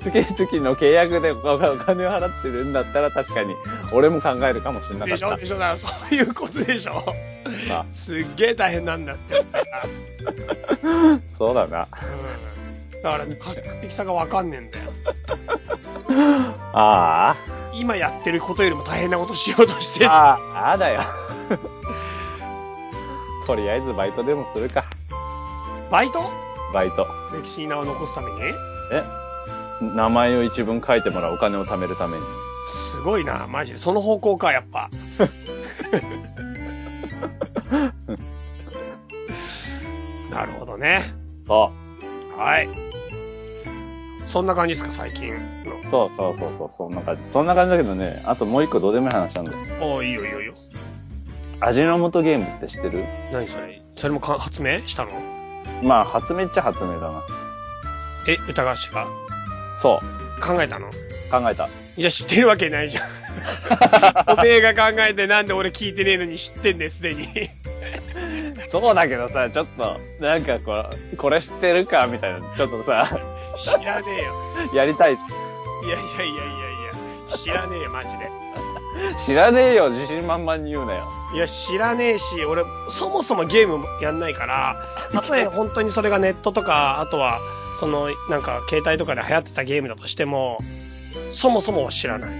[0.00, 1.36] 月々の契約でお
[1.78, 3.54] 金を払ってるんだったら確かに、
[3.92, 5.36] 俺も考えるかもしれなかっでしょ？
[5.36, 5.58] でしょ？
[5.58, 7.14] だそういうことでしょ？
[7.68, 7.84] た。
[7.86, 9.34] すっげえ大変なんだって。
[11.36, 11.88] そうだな。
[12.02, 12.49] うん。
[13.02, 14.90] だから、画期的さがわかんねえんだよ。
[16.72, 17.36] あ
[17.72, 21.00] 今やってることよりも大変なことしようとしてあ、ああ、ああだよ。
[23.46, 24.84] とりあえずバイトでもするか。
[25.90, 26.30] バイト？
[26.72, 27.06] バイト。
[27.32, 28.40] 歴史に名を残すために？
[28.40, 28.54] え？
[29.80, 32.24] 名前を一文書いてもらうお金を貯めるために。
[32.68, 33.78] すごいな、マジで。
[33.78, 34.90] その方向か、やっぱ。
[40.30, 41.02] なるほどね。
[41.46, 41.72] そ
[42.36, 42.89] はい。
[44.32, 45.76] そんな感じですか、最近の。
[45.76, 45.82] う。
[45.90, 47.22] そうそうそうそう、そんな感じ。
[47.30, 49.58] そんな感じだけどね、あともう一個どうでもいい話なんだよ。
[49.80, 50.54] おーいいよいいよいいよ。
[51.60, 53.04] 味の素ゲームって知ってる？
[53.32, 53.82] 何それ？
[53.96, 55.10] それもか発明したの？
[55.82, 57.22] まあ、発明っちゃ発明だな。
[58.28, 59.06] え、歌合詞が
[59.82, 60.40] そう。
[60.40, 60.90] 考えたの？
[61.30, 61.68] 考えた。
[61.96, 63.04] いや、知ってるわけないじゃん。
[64.38, 67.28] おめえが考えてなんで俺聞いてねえのに知ってんねすでに。
[68.70, 73.18] そうだけどさ、ちょっと、なんかこう、これ知ってるかみたいな、ちょっとさ、
[73.56, 74.34] 知らねえよ。
[74.74, 75.14] やりたい。
[75.14, 78.30] いやいやいやいやいや、知らねえよ、マジで。
[79.18, 81.08] 知らねえよ、自信満々に言うなよ。
[81.34, 84.76] いや、知らねえし、俺、そもそもゲームやんないから、
[85.12, 87.40] たとえ 本当にそれがネットとか、あとは、
[87.78, 90.58] その、なんか、携帯とかで流行ってたゲームだとしても、
[91.30, 92.30] そもそもは知らない。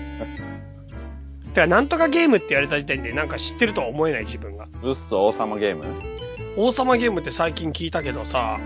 [1.54, 4.66] てか、なんとかゲームって言われた時点で、なんか知ってるとは思えない自分が。
[4.82, 5.84] うっそ、王様ゲーム？
[6.56, 8.58] 王様ゲームって最近聞いたけどさ、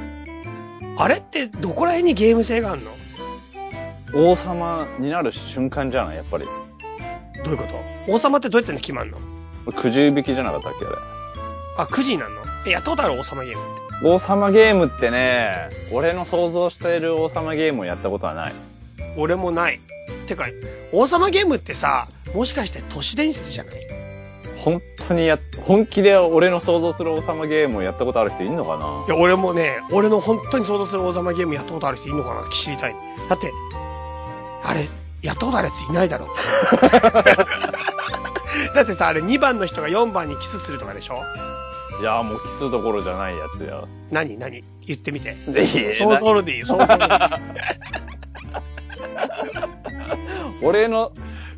[0.97, 2.93] あれってどこら辺にゲーム性があんの？
[4.15, 6.17] 王様になる瞬間じゃない？
[6.17, 6.45] やっぱり。
[7.45, 7.65] どういうこ
[8.07, 8.13] と？
[8.13, 9.19] 王様ってどうやって決まんの？
[9.73, 10.85] くじ引きじゃなかったっけ？
[10.85, 10.97] あれ。
[11.79, 12.43] あ、9時になんの？
[12.67, 13.19] え、やったことある？
[13.19, 14.07] 王様ゲームって。
[14.07, 18.55] 王様ゲームってね、俺の想像している王様ゲームをやったことはない。
[19.17, 19.81] 俺もない。
[20.27, 20.47] てか、
[20.93, 23.75] 王様ゲームってさ、もしかして都市伝説じゃない？
[24.65, 29.05] 本当にや、本気で俺の想像する王様ゲームをやったことある人いんのかな？
[29.07, 32.97] いや、俺もね、俺の本当に想像する王様ゲームやったことある人いるのかな知りたい。
[33.29, 33.53] だって、
[34.63, 34.89] あれ、
[35.23, 36.29] やったことあるやついないだろ。
[38.75, 41.23] だってさ、あれ2番の人が4番にキスするとかでしょ？
[42.01, 43.85] いや、もうキスどころじゃないやつや。
[44.11, 44.39] 何？
[44.39, 44.65] 何？
[44.87, 45.37] 言ってみて。
[45.93, 47.11] 想像でいいよ、想像でいい。
[50.67, 51.13] 俺の、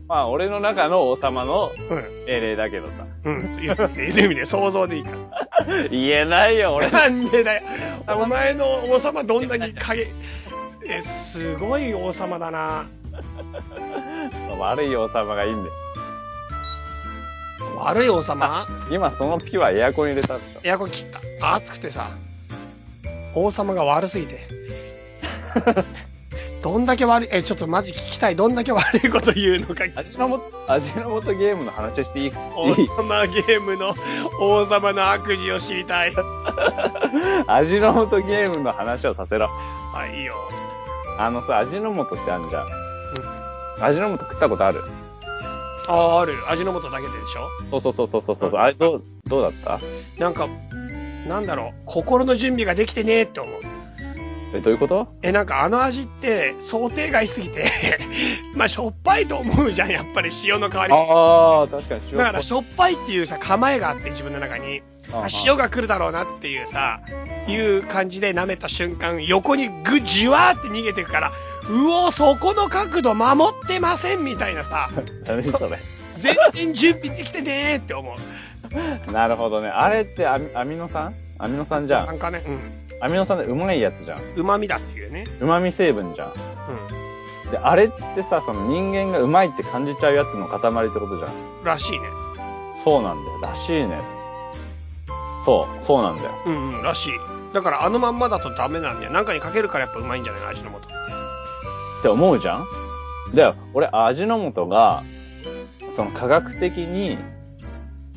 [0.08, 2.24] まあ俺の中の王様のうん。
[2.26, 3.06] 命令だけどさ。
[3.24, 3.60] うん。
[3.60, 5.88] 言ってみて、言ってみて、想像でいいから。
[5.90, 6.90] 言えないよ、俺。
[6.90, 7.62] なんでだよ。
[8.22, 10.06] お前の王様どんなに影、
[10.88, 12.86] え、すごい王様だな。
[14.58, 15.70] 悪い王様がいいんで。
[17.76, 18.66] 悪い王様？
[18.90, 20.40] 今そのピュアエアコン入れたん。
[20.62, 21.54] エアコン切った。
[21.54, 22.10] 暑くてさ、
[23.34, 24.40] 王様が悪すぎて。
[26.66, 28.34] どんだけ悪い、え、ちょっとマジ聞きたい。
[28.34, 29.84] どんだけ悪いこと言うのか。
[29.94, 32.32] 味の素、味の素ゲームの話していい？
[32.56, 33.94] 王様ゲームの
[34.40, 36.12] 王様の悪事を知りたい。
[37.46, 39.46] 味の素ゲームの話をさせろ。
[39.46, 40.34] はい、いいよ。
[41.20, 42.66] あのさ、味の素ってあんじゃん。
[43.80, 44.82] 味の素食ったことある？
[45.86, 46.34] ああ、ある。
[46.50, 47.80] 味の素だけででしょ？
[47.80, 48.60] そうそうそうそうそうそう。
[48.60, 49.78] あれ、どう、どうだった？
[50.18, 50.48] なんか、
[51.28, 51.82] なんだろう。
[51.84, 53.60] 心の準備ができてねーって思う。
[54.54, 55.08] え、どういうこと？
[55.22, 57.64] え、なんかあの味って想定外すぎて、
[58.54, 60.98] まあしょっぱいと思うじゃん、やっぱり塩の代わりに。
[61.10, 64.82] ああ、確かに塩だからしょっぱいっていうさ、構えがあって自分の中に、
[65.12, 67.00] あ塩が来るだろうなっていうさ、
[67.48, 71.32] いう感じで舐めた瞬間、横にぐ、じわーって逃げてくから、
[71.68, 74.88] うおー、そこの角度守ってませんみたいなさ、
[75.26, 75.78] 何それ。
[76.18, 78.16] 全然準備できてねーって思う。
[79.12, 79.68] なるほどね。
[79.68, 81.14] あれってアミアミノ酸？
[81.38, 82.06] アミノ酸じゃん。
[82.06, 82.42] なんかね、
[83.00, 84.22] アミノ酸でうまいやつじゃん。
[84.22, 84.40] うん。
[84.40, 85.26] 旨味だっていうね。
[85.40, 86.28] 旨味成分じゃん。
[86.30, 86.32] う
[87.50, 91.30] で、あれってさ、その人間がうまいって感じちゃうやつの塊ってことじゃん。
[91.62, 91.64] ん。
[91.64, 92.06] らしいね。
[92.82, 93.40] そうなんだよ。
[93.40, 94.00] らしいね。
[95.44, 96.30] そう、そうなんだよ。
[96.46, 97.12] うんうん、らしい。
[97.52, 99.12] だからあのまんまだとダメなんだよ。
[99.12, 100.48] なんかにかけるからやっぱうまいんじゃないの？
[100.48, 100.76] 味の素。
[100.78, 102.66] って思うじゃん？
[103.34, 105.04] で、俺、味の素が、
[105.94, 107.16] その科学的に、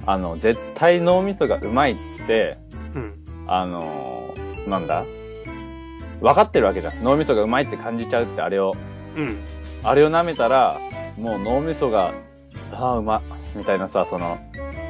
[0.06, 2.69] あの、絶対脳みそがうまいって、うん。
[3.52, 5.06] あのーなんだ？
[6.22, 7.04] 分かってるわけじゃん。
[7.04, 8.74] 脳みそがうまいって感じちゃうってあれを。
[9.16, 9.40] うん。
[9.84, 10.80] あれを舐めたら、
[11.18, 12.14] もう脳みそが、
[12.74, 13.22] ああ、うま、
[13.56, 14.38] みたいなさ、その、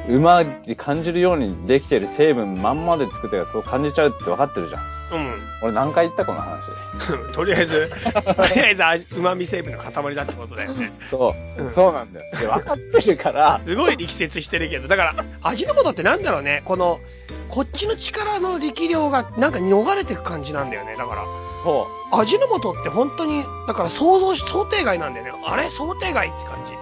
[0.08, 4.99] うまって感じるようにできてる成分まんまで作ってるからそう感じちゃうって分かってるじゃん。
[5.12, 5.34] うん。
[5.62, 6.60] 俺何回言ったこの話。
[7.32, 7.90] とりあえず、
[8.36, 10.92] とりあえず味、旨味成分の塊だってことだよね。
[11.10, 12.36] そう、うんそうなんだよ。
[12.38, 17.00] で、分かってるから、すごい力説してるけど、だから、味の素ってなんだろうね、この、
[17.48, 20.94] こっちの力の力量がなんか逃れてく感じなんだよね。
[20.96, 21.24] だから、
[21.64, 25.32] そ味の素って本当に、だから想像し、想定外なんだよね。
[25.44, 25.68] あれ？
[25.68, 26.72] 想定外って感じ。
[26.72, 26.76] う、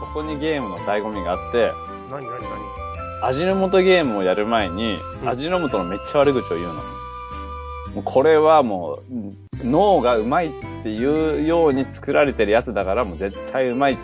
[0.00, 1.72] そこにゲームの醍醐味があって、
[2.10, 2.24] 何？
[2.24, 2.30] 何？
[2.30, 2.42] 何？
[3.24, 6.82] 味の素ゲームをやる前に、うん味の素のめっちゃ悪口を言うの。
[7.94, 10.50] もうこれはもう、うん脳がうまいっ
[10.82, 13.96] ていうように作られてるやつだからもう絶対うまいっ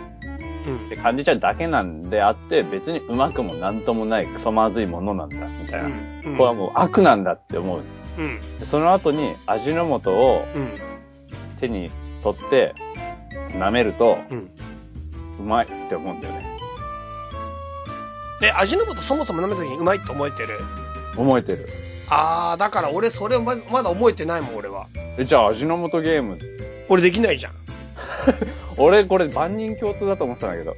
[0.67, 0.95] うんて。
[0.95, 5.89] 感じちゃうだけなんであって、別にうまくもなんともないクソまずいものなんだ、みたいな。
[5.89, 6.37] うん。
[6.37, 7.81] これはもう悪なんだって思う。
[8.17, 8.39] うん。
[8.71, 10.69] その後に味の素をうん。
[11.59, 11.91] 手に
[12.23, 12.73] 取って
[13.49, 14.17] 舐めると
[15.39, 16.57] うまいって思うんだよね。
[18.39, 20.57] で、味の素そもそも飲めた時にうまいって思えてる？
[21.17, 21.67] 思えてる。
[22.09, 24.87] あー、だから俺それままだ覚えてないもん、俺は。
[25.17, 26.37] え、じゃあ味の素ゲーム。
[26.89, 27.53] 俺できないじゃん。
[28.77, 30.75] 俺これ万人共通だと思ってたんだけど。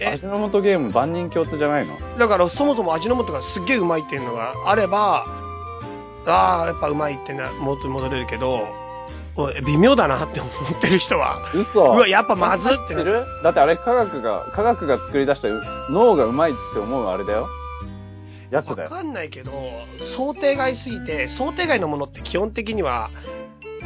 [0.00, 0.06] え？
[0.14, 1.94] 味の素ゲーム万人共通じゃないの？
[2.18, 5.24] だからそもそも味の素がすっげえうまいっていうのがあれば、
[6.26, 8.66] あー、やっぱうまいってな、元に戻れるけど、
[9.66, 13.26] 微妙だなって思ってる人は、嘘うわ、やっぱまずってな知ってる？
[13.42, 15.48] だってあれ科学が、科学が作り出した
[15.90, 17.46] 脳がうまいって思うあれだよ。
[18.50, 18.90] やつだよ。
[18.90, 19.52] わかんないけど、
[20.00, 23.10] 想定外すぎて、想定外のものって基本的には、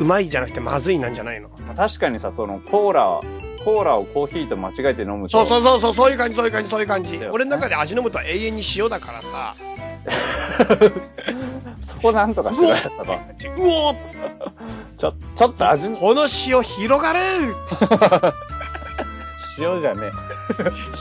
[0.01, 1.49] うまいじゃなくてまずいなんじゃないの？
[1.77, 3.21] 確かにさ、そのコーラ、
[3.65, 5.45] コーラをコーヒーと間違えて飲むと。
[5.45, 9.55] そうそうそうそう、そういう感じ、そういう感じ、そういう感じ俺の中で味の素は永遠に塩だからさ、
[11.89, 13.13] そこなんとかしてなかったか。
[13.57, 13.97] うおー
[14.99, 17.21] ちょ、ちょっと味、この塩広がる
[19.59, 20.11] 塩じゃね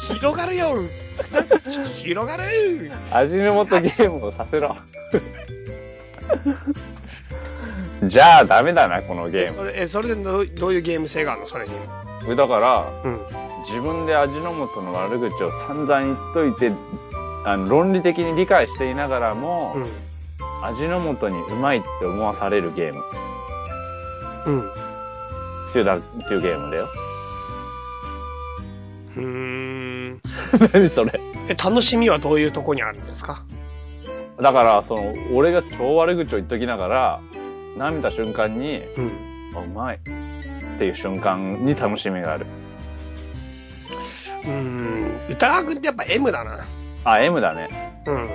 [0.07, 0.69] 広がるよ
[2.01, 2.91] 広がるえ。
[3.11, 4.75] 味の素ゲームをさせろ。
[8.03, 9.53] じゃあダメだな、このゲーム。
[9.53, 11.47] それ、え、それでどうどういうゲーム性があるの？
[11.47, 11.73] それに。
[12.35, 13.19] だから、うん。
[13.65, 16.71] 自分で味の素の悪口を散々言っといて、
[17.45, 19.87] あの、論理的に理解していながらも、うん。
[20.65, 23.03] 味の素にうまいって思わされるゲーム
[24.47, 24.69] うん。
[24.69, 24.73] っ
[25.73, 26.89] ていうだ、っていうゲームだよ。
[29.17, 30.21] うーん。
[30.73, 31.19] 何それ。
[31.49, 33.43] え、楽しみはどういうとこにあるんですか？
[34.41, 37.19] だから、その、俺が超悪口を言っときながら、
[37.77, 39.11] 舐めた瞬間に、うん。
[39.55, 39.99] あうまいっ
[40.79, 42.45] ていう瞬間に楽しみがある。
[44.43, 45.11] うーん。
[45.29, 46.65] 歌川くんってやっぱ M だな。
[47.03, 48.01] あ、M だね。
[48.07, 48.29] うん。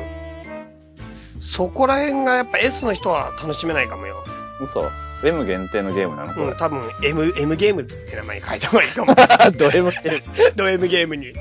[1.40, 4.22] そこら辺がやっぱ S の人は楽しめないかもよ。
[4.62, 4.88] 嘘
[5.24, 6.34] ?M 限定のゲームなの？
[6.34, 6.56] これうん、。
[6.56, 9.14] 多分 M、M ゲームって名前に書いた方がいいかも。
[9.58, 10.12] ド M ゲー
[10.48, 10.52] ム。
[10.56, 11.32] ド M ゲームに。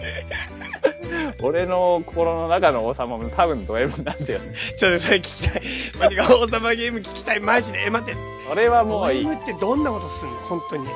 [1.41, 4.55] 俺の心の中の王様も多分ド M なんだよね。
[4.77, 5.61] ちょっとそれ聞きたい。
[5.99, 7.39] マジか、王様ゲーム聞きたい。
[7.39, 7.85] マジで。
[7.85, 8.17] え、待って。
[8.49, 9.33] それはもドういい M。
[9.35, 10.35] ってどんなことすんの？
[10.49, 10.87] 本当に。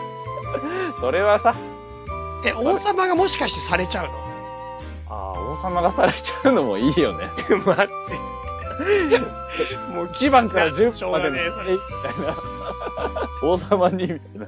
[1.00, 1.56] それはさ、
[2.46, 4.12] え、王様がもしかしてされちゃうの？
[5.10, 7.26] ああ、王様がされちゃうのもいいよね。
[7.66, 9.22] 待って。
[9.94, 11.74] もう1番から10しょう番までのがねえ、それ。
[11.74, 12.36] みたいな。
[13.44, 14.48] 王様に、みたいな。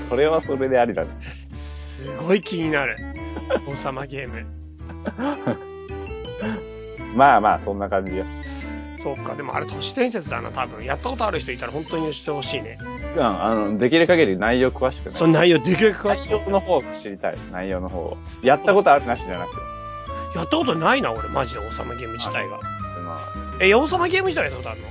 [0.08, 1.10] それはそれでありだね。
[1.50, 2.96] すごい気になる。
[3.68, 4.46] 王様ゲーム。
[7.14, 8.24] まあまあ、そんな感じよ。
[8.94, 10.84] そうか、でもあれ都市伝説だな、多分。
[10.84, 12.78] やったことある人いたら本当にしてほしいね。
[13.16, 15.16] うん、あの、できる限り内容詳しくね。
[15.16, 16.26] その内容できる詳しく。
[16.26, 17.38] 内容の方を知りたい。
[17.50, 18.18] 内容の方を。
[18.42, 19.60] やったことあるなしじゃなくて。
[20.38, 22.58] やったことないな、俺、マジで王様ゲーム自体が。
[22.58, 22.60] ま
[23.16, 23.20] あ、
[23.60, 24.88] え、王様ゲーム自体やったことあるの？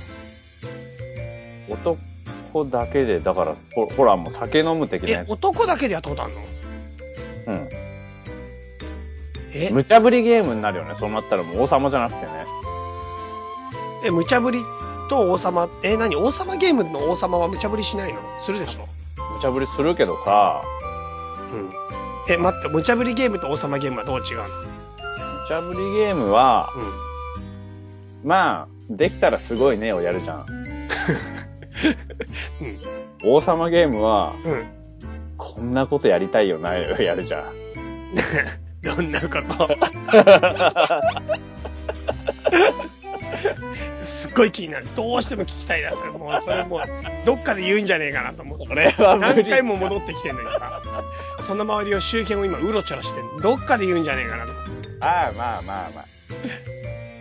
[1.70, 1.98] 男
[2.66, 5.32] だけで、だから、ほほら、もう酒飲む的なえや、つ。
[5.32, 6.40] 男だけでやったことあるの？
[7.46, 7.68] うん。
[9.52, 10.94] え、無茶ぶりゲームになるよね。
[10.96, 12.44] そうなったらもう王様じゃなくてね。
[14.04, 14.60] え、無茶ぶり
[15.08, 16.16] と王様、え、何？
[16.16, 18.20] 王様ゲームの王様は無茶ぶりしないの？
[18.40, 18.86] するでしょ？
[19.34, 20.62] 無茶ぶりするけどさ、
[21.52, 21.70] うん。
[22.32, 24.44] え、待って、無茶ぶりゲームと王様ゲームはどう違うの？
[24.44, 26.72] 無茶ぶりゲームは、
[28.22, 28.28] うん。
[28.28, 30.46] まあ、できたらすごいねをやるじゃん。
[32.60, 32.80] うん。
[33.24, 34.66] 王様ゲームは、うん。
[35.36, 37.52] こんなことやりたいよなよ やるじゃん。
[38.82, 39.68] どんなこと？
[44.04, 44.86] すっごい気になる。
[44.96, 46.80] どうしても聞きたいな、それもう、それもう、
[47.24, 48.66] どっかで言うんじゃねえかなと思って。
[48.66, 49.34] それは無理。
[49.42, 50.82] 何回も戻ってきてんのにさ、
[51.46, 54.88] その周りを周辺を今うろちょろしてんどっかで言うんじゃねえかなと思って。
[55.00, 56.04] ああ、まあまあまあ。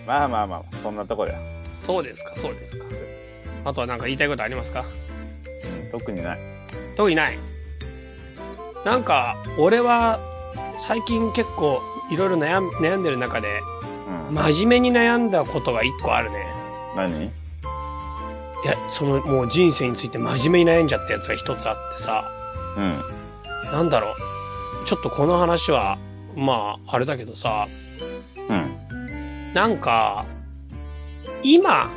[0.07, 1.39] まあまあまあ、そんなとこだよ。
[1.75, 2.85] そうですか、そうですか。
[3.65, 4.85] あとは何か言いたいことありますか？
[5.83, 6.39] うん、特にない。
[6.95, 7.37] 特にない。
[8.85, 10.19] なんか、俺は、
[10.79, 11.81] 最近結構、
[12.11, 13.59] いろいろ悩ん悩んでる中で、
[14.29, 14.35] うん。
[14.35, 16.45] 真面目に悩んだことが一個あるね。
[16.95, 17.25] 何？
[17.25, 17.29] い
[18.65, 22.29] や、その、もう人生について真面目に悩んじゃったやつが一つあってさ、
[22.77, 23.01] うん。
[23.71, 24.15] なんだろう。
[24.85, 25.97] ちょっとこの話は、
[26.35, 27.67] まあ、あれだけどさ、
[28.49, 29.53] うん。
[29.53, 30.25] なんか、
[31.43, 31.89] 今、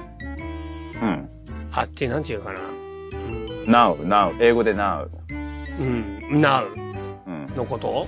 [1.00, 1.28] うん。
[1.72, 2.60] あって、なんていうかな。
[2.60, 4.42] うん、now, now.
[4.42, 5.08] 英語で now.
[5.78, 6.68] うん、now
[7.26, 7.56] うん。
[7.56, 8.06] のこと？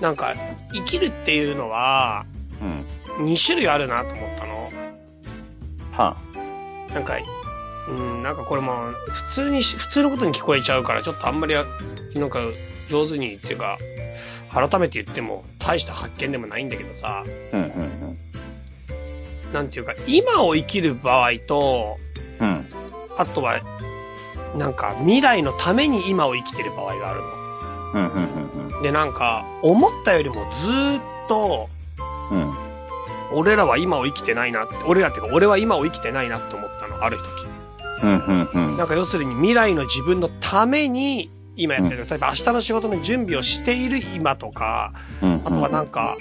[0.00, 0.34] なんか、
[0.72, 2.24] 生きるっていうのは、
[2.60, 2.86] うん。
[3.18, 3.32] うん。
[3.32, 4.70] 2種類あるなと思ったの。
[5.92, 6.16] は
[6.94, 7.18] なんか、
[7.88, 8.92] うん、なんかこれも、
[9.28, 12.40] 普通にし、普通のことに聞こえちゃうから、ちょっとあんまり、なんか、
[12.88, 13.78] 上手にっていうか、
[14.52, 18.18] 改めて言っても大した発見でもないんだけどさ、うんうん
[19.52, 21.98] なんていうか、今を生きる場合と、
[22.40, 22.48] うん。
[22.48, 22.68] うん。
[23.16, 23.60] あとは、
[24.56, 27.20] なんか未来のために今を生きてる場合がある
[27.94, 28.22] うんうん
[28.64, 28.82] うんの。
[28.82, 31.68] で、なんか、思ったよりもずーっと、
[32.30, 32.38] うん。
[32.38, 32.54] うん。
[33.32, 37.24] 俺らは今を生きてないなって、俺らっていうか俺は今を生きてないなって思ったの、ある時。
[38.02, 38.76] うんうんうん。
[38.76, 42.06] なんか要するに未来の自分のために今やってる。
[42.08, 46.16] 例えば明日の仕事の準備をしている今とか、うんあとはなんか、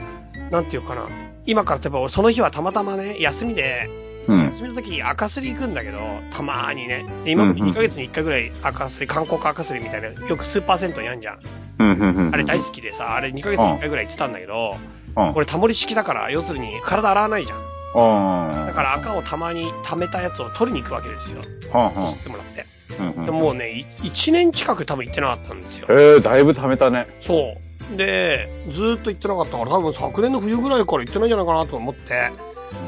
[0.52, 1.08] なんていうかな。
[1.46, 3.90] 今から例えば俺その日はたまたまね、休みで、
[4.34, 4.44] うん。
[4.44, 6.00] 休みの時赤すり行くんだけど、
[6.32, 7.06] たまーにね。
[7.26, 11.40] で今まで2ヶ月に1回ぐらい赤すり、韓国赤すりみたいな、よくスーパー銭湯にあんじゃん。
[11.80, 12.34] うんうんうん。
[12.34, 14.78] あれ大好きでさ、あれ2ヶ月に1回ぐらい行ってたんだけど、
[15.16, 15.34] うん。
[15.36, 17.60] 俺タモリ式だから、要するに体洗わないじゃん。
[17.60, 18.66] うん。
[18.68, 21.42] だから赤をたまに溜めたやつを取りに行くわけですよ。
[21.72, 22.66] はんはん吸ってもらって。
[23.00, 25.88] うんうんでももうね、1年近く多分行ってなかったんですよ。
[25.92, 27.08] ええ、だいぶ貯めたね。
[27.22, 27.56] そ
[27.94, 27.98] う。
[27.98, 32.32] で、ずーっと行ってなかったから、多分昨年の冬ぐらいから行ってないんじゃないかなと思って、で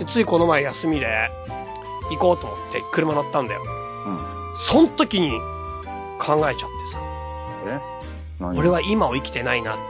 [0.08, 1.30] ついこの前休みで
[2.10, 3.62] 行こうと思って車乗ったんだよ。
[4.06, 4.20] うん。
[4.56, 5.32] そん時に
[6.20, 7.00] 考えちゃってさ、
[7.68, 7.80] え？
[8.40, 8.58] 何？
[8.58, 9.82] 俺は今を生きてないなって。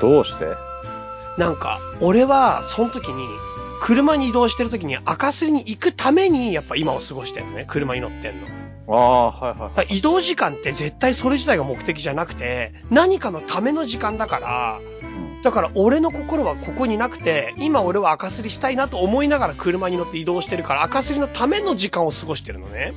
[0.00, 0.46] どうして？
[1.38, 3.26] なんか、俺はその時に、
[3.80, 7.64] 車に移動してる時に赤すりに行くために、やっぱ今を過ごしてんのね。
[7.68, 8.46] 車に乗ってんの。
[8.88, 9.68] ああ、はいはい。
[9.70, 15.01] だから移動時間って絶対それ自体が目的じゃなくて、何かのための時間だから、うん。
[15.42, 22.94] だから俺の心はここになくて、今俺は赤すりしたいなと思いながら車に乗って移動してるから、赤すりのための時間を過ごしてるのね。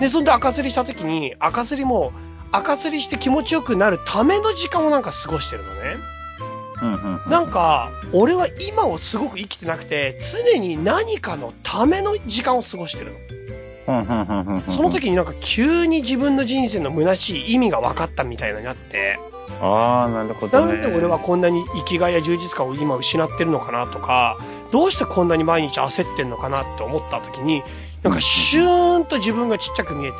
[0.00, 2.12] で、そんで赤すりした時に、赤すりも、
[2.52, 5.96] 赤すりして気持ちよくなるための時間をなんか過ごしてるのね。
[7.28, 10.18] なんか、俺は今をすごく生きてなくて、
[10.52, 13.18] 常に何かのための時間を過ごしてるの。
[13.86, 19.18] その時になんか急に自分の人生の虚しい意味が分かったみたいになって、
[19.60, 20.72] ああ、なるほどね。
[20.72, 24.38] なんで俺はこんなに生きがいや充実感を今失ってるのかなとか、
[24.70, 27.62] どうしてこんなに毎日焦ってんのかなって思った時に、
[28.02, 30.16] なんかシューンと自分がちっちゃく見えて、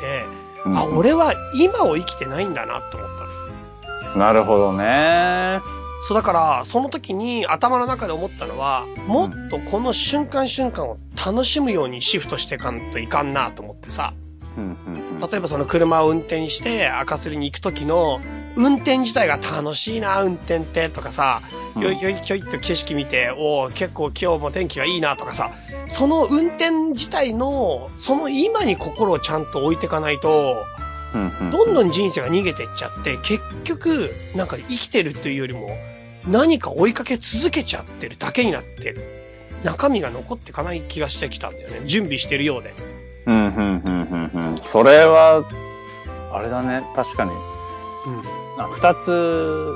[0.65, 3.09] うんあ、俺は今を生きてないんだなって思っ
[4.11, 4.17] た。
[4.17, 5.61] なるほどね。
[6.07, 14.13] そうだから、その時に頭の中で思ったのは、もっとこの瞬間瞬間を楽しむようにシフトしていかんといかんなと思ってさ。
[15.31, 18.19] 例えばその車を運転して赤すりに行く時の
[18.55, 21.41] 運転自体が楽しいな、運転ってとかさ、
[21.75, 25.51] うんよいよいひょいって景色見て、おー結構今日も天気がいいなとかさ、
[25.87, 30.57] その運転自体の、その今に心をちゃんと置いていかないと。
[31.51, 35.69] どんどん人生が逃げていっちゃって、結局、なんか生きてるというよりも、
[36.27, 38.95] 何か追いかけ続けちゃってるだけになって、
[39.63, 41.81] 中身が残っていかない気がしてきたんだよね。
[41.85, 42.73] 準備してるようで。
[43.25, 44.57] うんうんうんうんうん。
[44.57, 45.43] それは、
[46.31, 46.83] あれだね。
[46.95, 47.31] 確かに。
[47.31, 48.21] うん。
[48.57, 49.73] あ二つ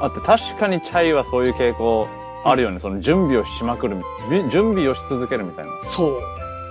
[0.00, 2.08] あって、確かにチャイはそういう傾向
[2.44, 2.78] あるよね。
[2.78, 3.96] その準備をしまくる。
[4.30, 5.70] び準備をし続けるみたいな。
[5.92, 6.22] そう、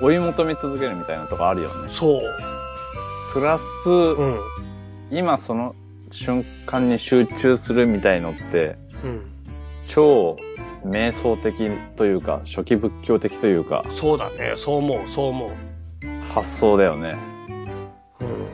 [0.02, 1.90] 追い求め続けるみたいなとこあるよね。
[1.92, 2.22] そう。
[3.34, 4.40] プラス、うん。
[5.12, 5.76] 今その
[6.14, 9.26] 瞬間に集中するみたいのって、うん。
[9.88, 10.38] 超
[10.86, 11.54] 瞑想的
[11.98, 14.54] というか、初期仏教的というか、そうだね。
[14.58, 15.52] そう思う、そう思う。
[16.34, 17.16] 発想だよね。
[18.22, 18.46] うん。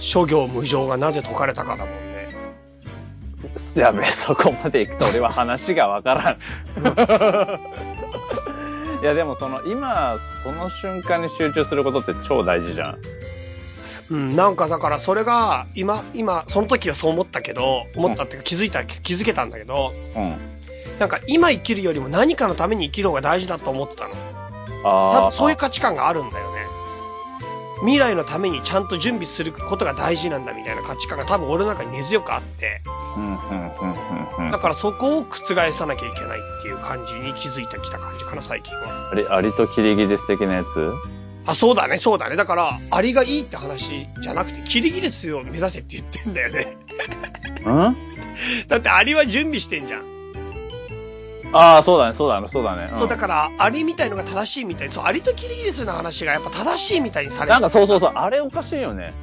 [0.00, 2.28] 諸行無常がなぜ解かれたかだもんね。
[3.76, 6.36] やべえ、そこまで行くと俺は話がわからん。
[9.02, 12.98] いや、でもその、今、その瞬間に集中することって超大事じゃん。
[14.08, 20.36] うん、なんかだからそれが、今、今、その時はそう思ったけど、思ったっていうか気づいた、気づけたんだけど、うん。
[20.98, 24.14] なんか今生きるよりも何かのために生きる方が大事だと思ってたの。
[24.84, 25.12] ああ。
[25.12, 26.66] 多分そういう価値観があるんだよね。
[27.80, 32.80] 未来のためにちゃんと準備することが大事なんだみたいな価値観が多分俺の中に根強くあって、
[33.16, 33.72] うん、うん、うん、
[34.38, 34.58] うん、うんだ。
[34.58, 39.10] からそこを覆さなきゃいけないっていう感じに気づいてきた感じかな、最近は。
[39.12, 40.94] アリ、アリとキリギリス的なやつ？
[41.46, 42.36] あ、そうだね、そうだね。
[42.36, 46.76] だから、アリがいいって話じゃなくて、キリギリスを目指せって言ってんだよね。
[47.64, 47.96] うん？
[48.68, 50.02] だってアリは準備してんじゃん。
[51.52, 52.86] ああ、そうだね、そうだね、そうだね。
[52.92, 57.50] んそう、だから、アリみたいのが正しいみたいに、そう、アリとキリギリスの話がやっぱ正しいみたいにされる。
[57.52, 59.14] なんかそうそうそう、あれおかしいよね。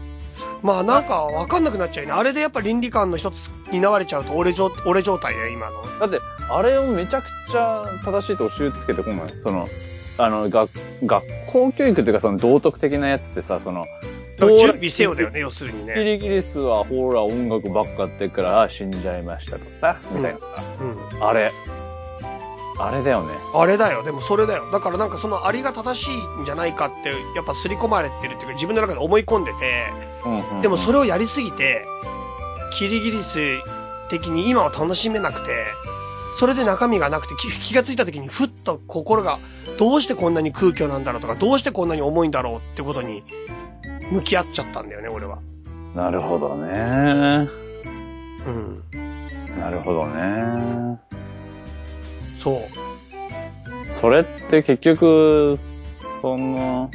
[0.61, 2.17] まあなんかわかんなくなっちゃうよね。
[2.17, 5.82] あれでやっぱ倫理観の一つになわれちゃうと俺状、俺状態だよ、今の。
[5.99, 6.19] だって、
[6.49, 9.34] あれをめちゃくちゃ正しいと教えつけてこない？
[9.43, 9.67] その、
[10.18, 10.70] あの、学、
[11.05, 13.86] 学校教育っていうかその道徳的なやつってさ、その、
[14.39, 16.03] 準備せよだよね、要するにキね。
[16.03, 20.45] リギリスはほら音楽ばっかやってっからあ死んじゃいましたとかさ、みたいなさ。
[20.82, 21.24] うん。
[21.24, 21.51] あれ。
[22.80, 23.34] あれだよね。
[23.53, 24.72] あれだよ、でもそれだよ。
[24.72, 29.86] だからなんかそのアリが正しいんじゃないかって、やっぱ刷り込まれてるっていうか自分の中で思い込んでて、
[30.26, 31.86] うんうんうんでもそれをやりすぎて、
[32.72, 33.39] キリギリス
[34.09, 35.66] 的に今は楽しめなくて、
[36.34, 39.40] それで中身がなくて気気がついた時にふっと心が
[39.78, 43.24] どうしてこんなに空虚なんだろうとか、どうしてこんなに重いんだろうってことに
[44.12, 45.40] 向き合っちゃったんだよね、俺は。
[45.96, 47.50] なるほどね。
[48.46, 48.84] うん。
[49.60, 51.00] なるほどね。
[52.38, 52.64] そう。
[53.92, 55.58] それって結局、
[56.22, 56.90] その、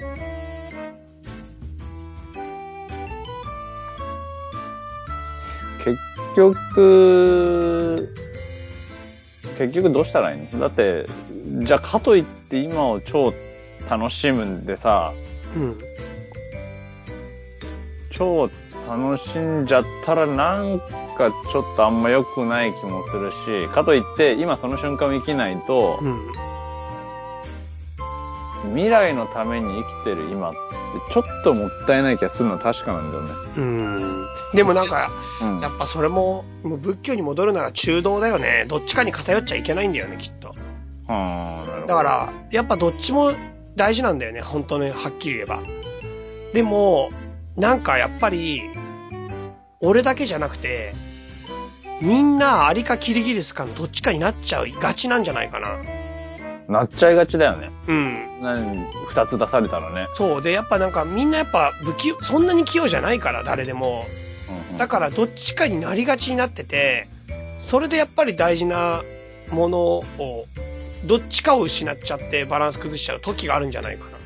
[5.84, 5.97] 結
[6.36, 8.27] 局、
[9.59, 10.61] 結局どうしたらいいの？
[10.61, 11.06] だって、
[11.64, 13.34] じゃあかといって今を超
[13.90, 15.12] 楽しむんでさ、
[15.56, 15.78] うん。
[18.11, 18.48] 超
[18.88, 26.32] 楽しんじゃったらなんかちょっとあんま良くない気もするし、かといって今その瞬間を生きないと、うん。
[28.74, 30.59] 未来のために生きてる今って
[31.12, 33.30] ちょっともったいない気がするのは確かなんだよね。
[33.56, 34.17] うん。
[34.55, 35.11] でもなんか、
[35.43, 35.59] うん。
[35.59, 38.64] やっぱそれも、もう仏教に戻るなら中道だよね。
[38.68, 40.49] どっちかに偏っちゃいけないんだよね、きっと。
[41.07, 41.86] はあ。
[41.86, 43.32] だから、やっぱどっちも
[43.76, 45.61] 大事なんだよね、本当ね、はっきり言えば。
[46.53, 47.11] でも、
[47.57, 48.62] なんかやっぱり、
[49.80, 50.95] 俺だけじゃなくて、
[52.01, 55.78] みんなアリかキリギリスかのどっちかになっちゃいがちなんじゃないかな。
[56.68, 57.70] なっちゃいがちだよね。
[57.89, 58.43] うん。
[58.43, 60.07] 何、二つ出されたらね。
[60.14, 60.43] そう。
[60.43, 64.07] で、やっぱなんかみんなやっぱ不器用、そんなに器用じゃないから、誰でも。
[64.76, 67.09] だからどっちかになりがちになってて、
[67.61, 69.03] それでやっぱり大事な
[69.51, 70.05] ものを、
[71.05, 74.18] どっちかを失っちゃってバランス崩しちゃう時があるんじゃないかな。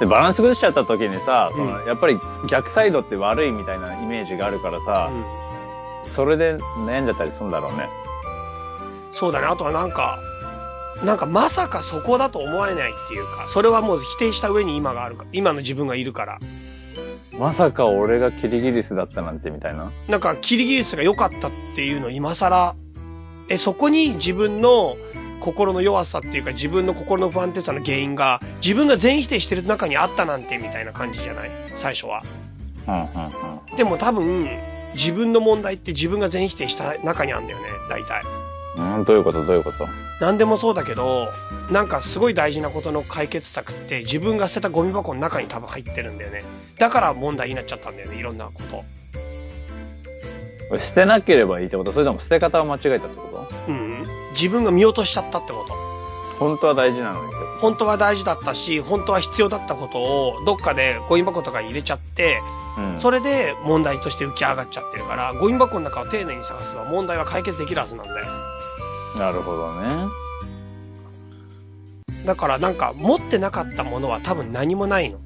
[0.00, 2.18] で、バランス崩しちゃった時にさ、その、うやっぱり
[2.48, 5.42] 逆サイドって悪いみたいなイメージがあるからさ、うん
[6.14, 7.88] それで悩んじゃったりするんだろうね。
[9.12, 9.46] そうだね。
[9.46, 10.18] あとはなんか、
[11.04, 16.38] なんかまさかそこだと思えないっていうか、それはもう否定した上に今があるか、今の自分がいるから。
[17.38, 19.90] まさか俺がキリギリスだったなんてみたいな。
[20.08, 22.76] なんかキリギリスが良かったっていうのを今更、
[23.48, 24.96] え、そこに自分の
[25.40, 31.50] 心の弱さっていうか自分の心の不安定さの原因が自分が全否定してる中にあったなんてみたいな感じじゃない？
[31.74, 32.22] 最初は。
[32.86, 33.02] うんうん
[33.70, 33.76] うん。
[33.76, 34.48] でも多分、
[34.94, 38.22] 自分の問題って自分が全否定した中にあるんだよね、大体。
[38.76, 39.44] うん、どういうこと？
[39.44, 39.86] どういうこと？
[40.20, 41.28] 何でもそうだけど、
[41.70, 46.42] なんかすごい大事なことの解決策って自分が捨てたゴミ箱の中に多分入ってるんだよね。
[46.78, 48.62] だから問題になっちゃったんだよね、いろんなこ
[50.70, 50.78] と。
[50.78, 51.92] 捨てなければいいってこと？
[51.92, 53.72] それとも捨て方を間違えたってこと？
[53.72, 54.06] うん。
[54.32, 55.74] 自分が見落としちゃったってこと。
[56.38, 62.40] 本当は大事なのに本当は大事だったし、本当は必要だったことをどっかでゴミ箱とかに入れちゃって、
[62.74, 62.82] と。
[62.82, 62.94] うん。
[62.94, 68.26] それで問題として浮き上がっちゃってるから、ゴミ箱の中を丁寧に探せば問題は解決できるはずなんだよ。
[69.16, 70.06] なるほどね。
[72.24, 75.18] だからなんか持ってなかったものは多分何もないの。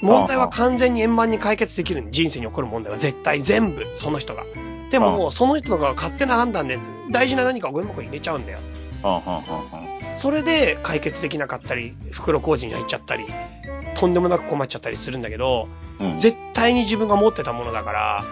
[0.00, 4.44] 問題は完全に円満に解決できるの人生に起こる問題は絶対全部、その人が。
[4.90, 6.78] でももうその人が勝手な判断で
[7.10, 8.58] 大事な何かをゴミ箱に入れちゃうんだよ。
[10.18, 13.26] それで解決できなかったり、袋工事に入っちゃったり、
[13.96, 15.68] とんでもなく困っちゃったりするんだけど、
[16.00, 16.18] うん。
[16.18, 18.24] 絶対に自分が持ってたものだから、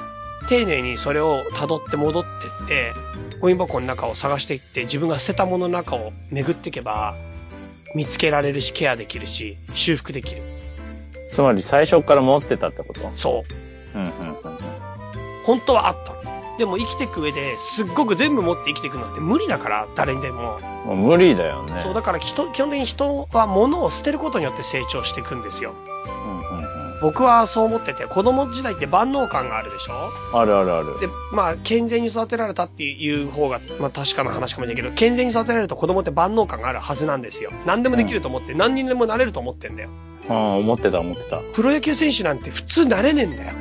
[0.49, 2.29] 丁寧にそれを辿って戻って
[2.65, 2.93] って、
[3.45, 7.15] ゴミ箱の中を探していって、自分が捨てたものの中を巡っていけば、
[7.95, 10.41] 見つけられるし、ケアできるし、修復できる。
[11.31, 13.01] つまり最初から持ってたってこと？
[13.15, 13.45] そ
[13.95, 13.99] う。
[13.99, 14.37] うんうんうんうん。
[15.45, 16.57] 本当はあったの。
[16.57, 20.59] でも生きていく上で、すっごく全部持って生きていくのって無理だから、誰にでも。
[20.87, 21.83] もう無理だよね。
[21.83, 25.75] そう、だから人、基本的に人は物を捨てることによって成長していくんですよ。
[26.07, 26.64] うんうんうん。
[27.05, 30.11] 僕はそう思ってて、子供時代って万能感があるでしょ？
[30.33, 30.99] あるあるある。
[31.01, 37.51] で、まあ、健全に育てられたっていう方が、まあ確かな話かもしれないけど、健全に育てられると子供って万能感があるはずなんですよ。
[37.67, 39.91] 何でもできると思って、何にでもなれると思ってんだよ。
[40.31, 41.41] うん、思ってた思ってた。
[41.53, 43.53] プロ野球選手なんて普通なれねえんだよ。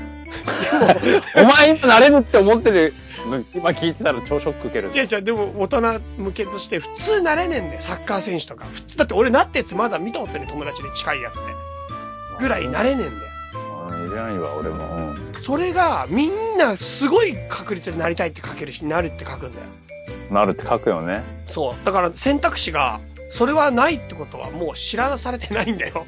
[1.35, 2.93] お前今なれるって思ってる
[3.29, 4.89] の今聞いてたら超ショック受ける。
[4.89, 8.65] 違う違う、でも大人向けとして普通なれねえんだよ、サッカー選手とか。
[8.73, 11.41] 普通、だって俺なってやつまだ見たことない友達で近いやつで。
[12.39, 13.32] ぐらいなれねえんだよ。
[13.93, 14.85] うん、いらんわ、俺も。
[14.85, 15.33] うん。
[15.39, 19.65] それが、みんなすごい確率でなりたいって書けるし、なるって書くんだよ。
[20.31, 21.23] なるって書くよね。
[21.47, 21.85] そう。
[21.85, 26.05] だから選択肢が、それはないってことはもう知らされてないんだよ。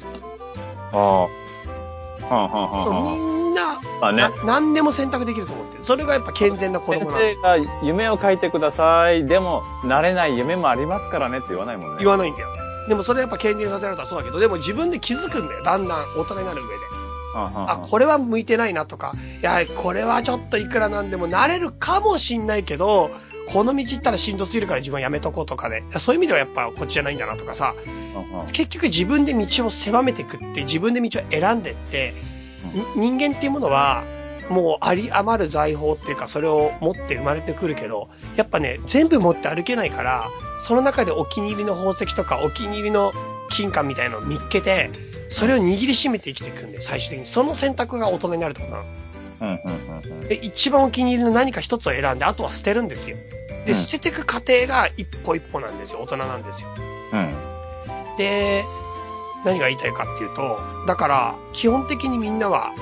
[0.92, 2.34] ああ。
[2.34, 3.50] はんはんはんそう、みはん。
[3.52, 4.44] んな、あねな。
[4.44, 5.84] 何でも選択できると思ってる。
[5.84, 7.22] それがやっぱ健全な子先供なの。
[7.22, 9.26] 生が夢を書いてください。
[9.26, 11.96] でも、なれない夢もありますからねって言わないもんね。
[12.00, 12.48] 言わないんだよ。
[12.88, 15.62] でもそれやっぱ健全にさせられたらそうだけど、でも自分で気づくんだよ。
[15.62, 16.95] だんだん大人になる上で。
[17.36, 23.10] あ、これは向いてないなとか、いや、これはちょっといくらなんでもなれるかもしんないけど、
[23.48, 27.74] この道行ったらしんどすぎるから自分はやめとこうとかで、そういう意味ではやっぱこっちじゃないんだなとかさ、
[28.52, 32.14] 結局自分で道を狭めていくって、自分で道を選んでって、
[32.96, 34.04] に人間っていうものは、
[34.48, 40.30] もうあり余る財宝っていうか、それを持って生まれてくるけど、やっぱね、全部持って歩けないから、
[40.64, 43.12] その中でお気に入りの宝石とか、お気に入りの
[43.50, 44.90] 金貨みたいのを見っけて、
[45.28, 47.26] それを握りしめて生きていくんで、最終的に。
[47.26, 48.88] その選択が大人になるってことなの。
[49.40, 50.28] うん、うん、うん。
[50.28, 53.16] で、一番お気に入りの何か一つを選んで、あとは捨てるんですよ。
[53.66, 56.00] で、うん捨てていく過程が一歩一歩なんですよ。
[56.00, 56.68] 大人なんですよ。
[57.12, 58.16] うん。
[58.16, 58.64] で、
[59.44, 62.72] 何が言いたいかっていうと、だから、基本的にみんなは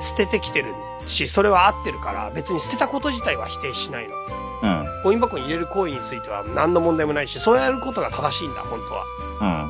[0.00, 0.74] 捨ててきてる
[1.06, 4.14] し、それは合ってるから、別に捨てたこと自体は否定しないの。
[4.62, 5.02] うん。
[5.04, 9.04] ゴミ箱に入れる行為については何の問題もないし、そうやることが正しいんだ、本当は。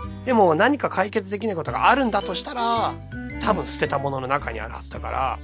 [0.02, 0.24] うん。
[0.24, 2.94] でも何か解決できないことがあるんだとしたら、
[3.42, 5.38] 多分捨てたものの中にあるはずだから、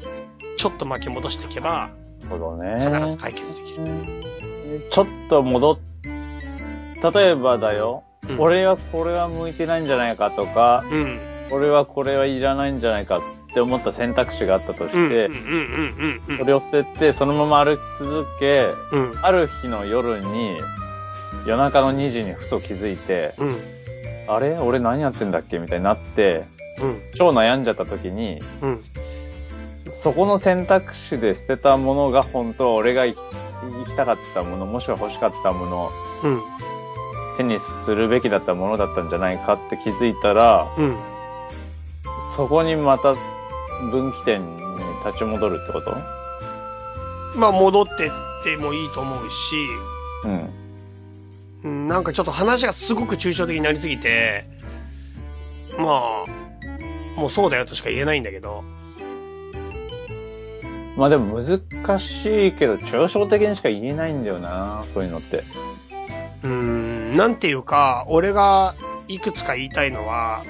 [0.57, 1.90] ちょっと巻き戻していけば、
[2.22, 2.76] なるほどね。
[2.78, 4.22] 必ず解決できる。
[4.90, 5.78] ちょっと戻っ、
[7.12, 11.20] 例えばだよ、うん俺はこれは向いてないんじゃないかとか、うん。
[11.51, 13.20] 俺はこれはいらないんじゃないか
[13.53, 15.29] って思った選択肢があったとして。
[16.39, 19.15] それを捨てて、そのまま歩き続け、うん。
[19.23, 20.59] ある日の夜に、
[21.47, 23.57] 夜中の2時にふと気づいて、うん。
[24.27, 24.57] あれ？
[24.59, 25.59] 俺何やってんだっけ？
[25.59, 26.45] みたいになって、
[26.81, 27.03] うん。
[27.15, 28.85] 超悩んじゃった時に、うん。
[30.03, 33.15] そこの選択肢で捨てたものが本当は俺が生
[33.85, 35.91] きたかったもの、もしくは欲しかったもの、
[36.25, 36.43] うん。
[37.37, 40.97] 手にするべきだったものだったんじゃないかって気づいたら、うん。
[42.37, 43.15] そこにまた
[43.91, 44.62] 分岐点に
[45.05, 45.97] 立ち戻るってこと？
[47.37, 48.11] まあ、戻ってっ
[48.45, 49.35] てもいいと思うし、
[50.24, 50.51] うん。
[51.64, 54.45] うん、なんかちょっと話がすごく抽象的になりすぎて、
[55.78, 56.24] まあ、
[57.16, 58.64] もうそうだよとしか言えないんだけど、
[60.97, 65.45] まあでも難しいけど、抽象的にしか言えないんだよな、そういうのって。
[66.43, 68.74] うーん、なんていうか、俺が
[69.09, 70.43] いくつか言いたいのは、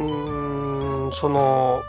[0.00, 0.06] うん。
[0.06, 0.41] うーん、
[1.12, 1.82] その、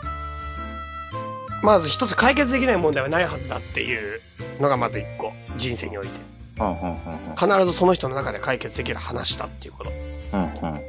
[1.62, 4.20] まず一つ解決できない問題はないはずだっていう
[4.60, 6.12] のがまず一個、人生において。
[6.60, 6.98] うん、うん、うん、
[7.36, 9.90] 必ずその人の中で解決できる話だっていうこと。
[10.34, 10.40] うん。
[10.40, 10.80] うん、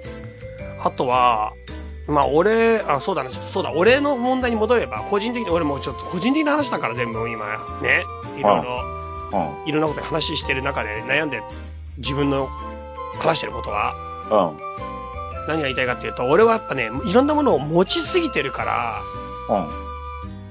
[0.80, 1.54] あとは、
[2.08, 7.46] まあ俺、あ、そうだな、ちょっとそうだ、俺の問題に戻れば、個人的に、俺もちょっと個人的な話だから全部今、
[7.82, 8.04] ね、
[8.38, 8.96] いろいろ、
[9.64, 9.70] うん。
[9.70, 11.42] いろんなことで話してる中で悩んで
[11.98, 12.48] 自分の
[13.20, 13.96] 話してることは、
[14.30, 14.95] うん。
[15.48, 19.02] 何が言いたいかっていうと、俺はやっぱね、いろんなものを持ちすぎてるから、
[19.50, 19.86] うん。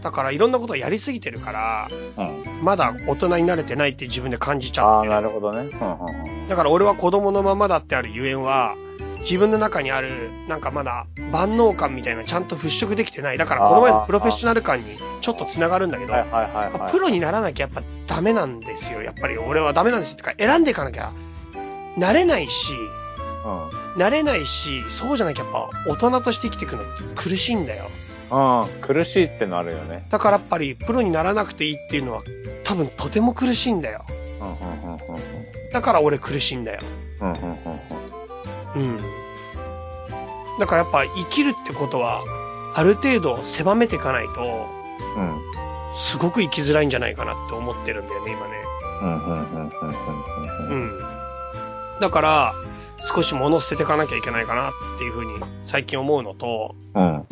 [0.02, 2.42] だからいろんなことをやりすぎてるから、うん。
[2.62, 5.14] まだ大人になれてないって自分で感じちゃああ、ってる。
[5.14, 5.58] なるほどね。
[5.60, 8.74] うん、うん、だから俺は子供のままだってあるゆえんは、
[9.20, 13.38] 自分の中にある、なんかまだ万能感みたいなのちゃんと払拭できてない。
[13.38, 16.92] だからこの前のプロフェッショナル感にちょっと繋がるんだけど、はい、はい、はい、はい。
[16.92, 19.02] プロにならなきゃやっぱダメなんですよ。
[19.02, 20.16] やっぱり俺はダメなんですよ。
[20.16, 21.10] てか選んでいかなきゃ、
[21.96, 22.72] なれないし、
[23.96, 27.90] なれないし、そうじゃなきゃやっぱ大人として生きていくのって苦しいんだよ。
[28.30, 28.60] うん。
[28.62, 28.68] うん。
[28.80, 30.06] 苦しいってのあるよね。
[30.10, 32.22] だからやっぱりプロにならなくていいっていうのは
[32.64, 34.04] 多分とても苦しいんだよ。
[34.40, 35.00] うん、うん、うん、うん。
[35.72, 36.80] だから俺苦しいんだよ。
[37.20, 37.38] うん、うん、
[38.74, 38.96] うん。
[38.96, 39.00] うん。
[40.58, 42.24] だからやっぱ生きるってことは、
[42.74, 44.68] ある程度狭めていかないと、
[45.16, 45.42] うん。
[45.92, 48.64] すごく生きづらいんじゃないかなって思ってるんだよね、今ね。
[49.02, 49.88] うん、うん、うん、うん、
[50.68, 50.92] うん。
[50.92, 50.98] うん。
[52.00, 52.54] だから、
[52.98, 57.26] 少し物を捨てていかなきゃいけないかなっていうふうに最近思うのと、うん。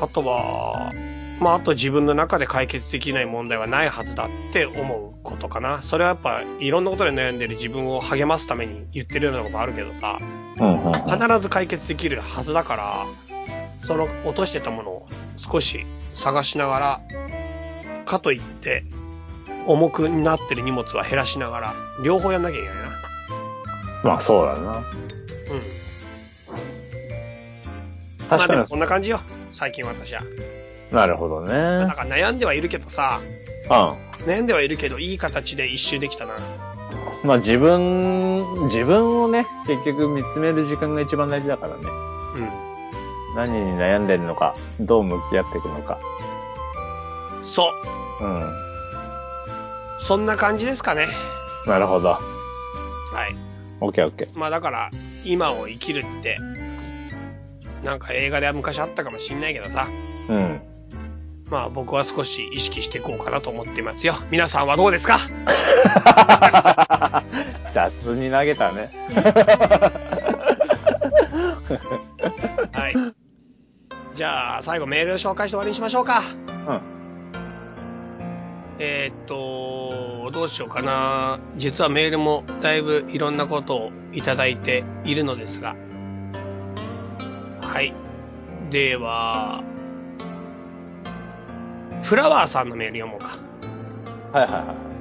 [0.00, 0.92] あとは、
[1.40, 5.82] まあ、あと自分の中で解決できない問題はないはずだって思うことかな。
[5.82, 10.18] それはやっぱいろんなことで悩んでる自分を励ますために言ってるようなことあるけどさ、
[10.58, 10.92] うん、うん。
[10.92, 13.06] 必ず解決できるはずだから、
[13.84, 15.84] その落としてたものを少し
[16.14, 17.00] 探しながら、
[18.06, 18.84] かといって、
[19.66, 21.74] 重くなってる荷物は減らしながら、
[22.04, 23.11] 両方やんなきゃいけないな。
[24.02, 24.58] まあ、そうだな。
[24.58, 24.82] うん。
[28.18, 29.20] ま確かにあでも、そんな感じよ。
[29.50, 30.22] 最近私は。
[30.90, 31.52] なるほどね。
[31.52, 33.20] なんか悩んではいるけどさ、
[33.68, 36.34] う悩んではいるけど、いい形で一周できたな。
[36.34, 36.38] ん。
[37.24, 41.82] まあ、自分、自分をね、結局見つめる時間が一番大事だからね。
[42.36, 42.72] うん。
[43.34, 45.98] 何に悩んでるのか、どう向き合っていくのか。
[47.42, 47.70] そ
[48.20, 48.24] う。
[48.24, 48.50] うん。
[50.00, 51.08] そんな感じですかね。
[51.66, 52.08] なるほど。
[52.10, 52.18] は
[53.30, 53.61] い。
[53.84, 54.38] オッケーオッケー。
[54.38, 54.90] まあだから、
[55.24, 56.38] 今を生きるって、
[57.84, 59.88] なんか映画では昔あったかもしんないけどさ。
[60.28, 60.60] うん。
[61.50, 64.14] まあ僕は少し意識していこうかなと思っていますよ。
[64.30, 65.18] 皆さんはどうですか？
[67.74, 68.90] 雑に投げたね。
[72.72, 72.94] はい。
[74.14, 76.22] じゃあ、最後メール紹介して終わりにしましょうか。
[76.48, 76.80] うん。
[78.78, 81.38] えーっと、どうしようかな。
[81.56, 85.74] 実はメールもだいぶいろんなことをいただいているのですが。
[87.60, 87.94] はい。
[88.70, 89.62] では、
[92.02, 93.38] フラワーさんのメール読もうか。
[94.38, 94.92] はいはいはい。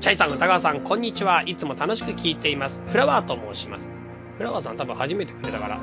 [0.00, 1.42] チャイさん、歌川さん、こんにちは。
[1.46, 2.82] いつも楽しく聞いています。
[2.88, 3.88] フラワーと申します。
[4.36, 5.78] フラワーさん多分初めてくれたから。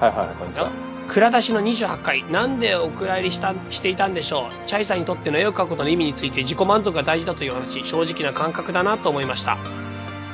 [0.00, 0.91] はいはいはい、こんにちは。
[1.08, 4.68] 蔵出しの28回、なんでお蔵入りしたしていたんでしょう？
[4.68, 9.58] チャイさんにとっての絵を描くことの意味について自己満足が大事だという話、正直な感覚だなと思いました。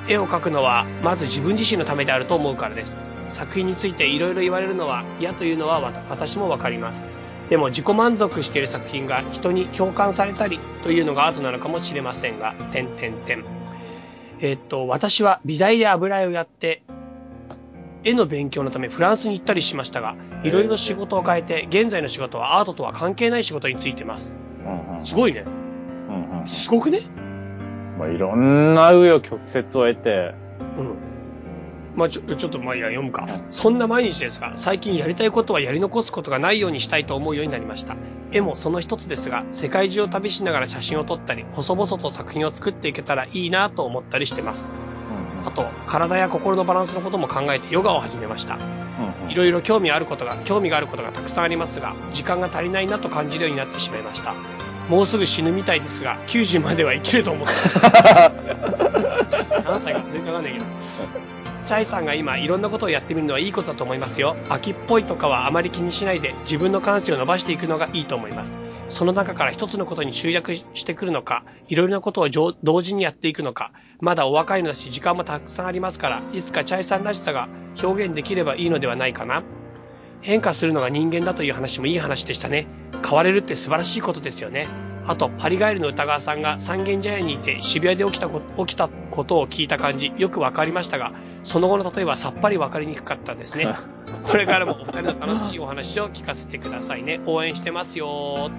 [0.09, 2.97] 絵を描くのは、まず自分自身のためであると思うからです。
[3.31, 7.07] 作品についていろいろ言われるのは嫌というのは私もわかります。
[7.51, 13.45] でも自己満足している作品が人に共感されたりというのがアートなのかもしれませんが、点点点。
[14.41, 16.83] えっと、私は美大で油絵をやって、
[18.05, 24.33] 絵の勉強のためフランスに行ったりしましたが、いろいろ仕事を変えて、現在の仕事はアートとは関係ない仕事についてます。
[24.65, 25.05] うんうん。
[25.05, 25.45] すごいね。
[26.09, 26.49] うんうん。
[26.49, 27.01] すごくね？
[27.99, 30.35] まあ、いろんな紆余曲折を得て、
[30.77, 30.97] うん。
[31.97, 33.29] まあ、ちょ、ちょっと、まあ、いや、読むかう。
[33.51, 37.97] そんな毎日ですが、最近やりたいことはやり残すことがないようにしたいと思うようになりました。
[38.31, 44.71] 絵もその一つですが、世界中を旅しながら写真を撮ったり、細々と作品を作っていけたらいいなと思ったりしてます。
[45.45, 48.59] あと、体や心のバランスのことも考えてヨガを始めました。
[49.29, 54.35] いろいろ興味あることが、興味があることがたくさんありますが、時間が足りないなと感じるようになってしまいました。
[54.89, 57.53] もうすぐ死ぬみたいですが、90までは生きると思って
[59.65, 60.65] 何歳か全然わかんないけど。
[61.67, 64.37] チャイさんが今いろんなことをやってみるのはいいことだと思いますよ。
[64.49, 68.68] 秋っぽいとかはあまり気にしないで自分の感性を伸ばしていくのがいいと思います。
[68.89, 77.49] その中から一つのことに集約してくるのか、いろいろなことを上同時にやっていくのか、まだお若いのだし時間もたくさんありますから、いつかチャイさんらしさが
[77.83, 79.43] 表現できればいいのではないかな。
[80.21, 82.67] 変化するのが人間だという話もいい話でしたね。
[83.05, 84.69] 変われるって素晴らしいことですよね。
[85.07, 91.13] あと、パリガエルの歌川さんが三軒茶屋にいて渋谷で起きたこ起きたことを聞いた感じ、よくわかりましたが、
[91.45, 93.75] その後の例えはさっぱりわかりにくかったですね。
[94.25, 97.21] これからもお二人の楽しいお話を聞かせてくださいね。
[97.27, 98.51] 応援してますよ。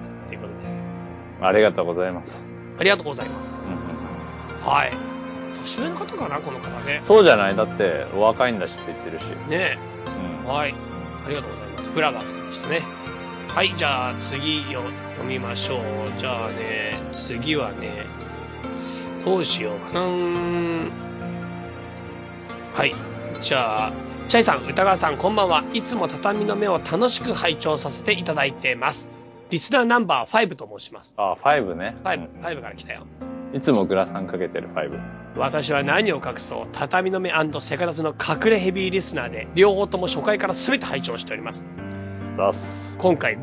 [1.40, 2.46] ありがとうございます。
[2.78, 3.50] ありがとうございます。
[4.62, 4.92] はい。
[5.60, 7.00] 年上の方かな、この方ね。
[7.02, 7.56] そうじゃない？
[7.56, 9.24] だって、お若いんだしって言ってるし。
[9.48, 9.78] ね
[10.44, 10.52] うん。
[10.52, 10.74] はい。
[11.26, 11.90] ありがとうございます。
[11.90, 12.82] フラガーさんでしたね。
[13.48, 14.82] はい、じゃあ次よ
[15.16, 15.82] 読みましょう。
[16.18, 18.06] じゃあね、次はね、
[19.24, 20.06] どうしようかなは
[22.86, 22.94] い。
[23.42, 23.92] じゃあ、
[24.28, 25.64] チャイさん、歌川さん、こんばんは。
[25.74, 29.09] いつも畳の目を楽しく拝聴させていただいてます。
[29.50, 31.14] リスナーナンバー5と申します。
[31.16, 31.96] あ、5ね。
[32.04, 33.06] 5、5から来たよ。
[33.20, 35.36] うんいつもグラサンかけてる5。
[35.36, 41.66] 私は何を隠そう、畳の目セカダツの隠れヘビーリスナーで、両方とも初回から全て拝聴しております。
[42.36, 42.96] ザス。
[42.98, 43.38] 今回、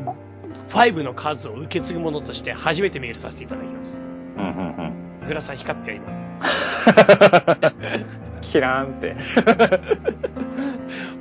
[0.70, 4.00] 5の数を受け継ぐものとして初めてメールさせていただきます。
[4.36, 4.50] うんうん
[5.20, 5.26] うん。
[5.26, 6.08] グラさん光ってよ、今。
[8.40, 9.16] キラーンって。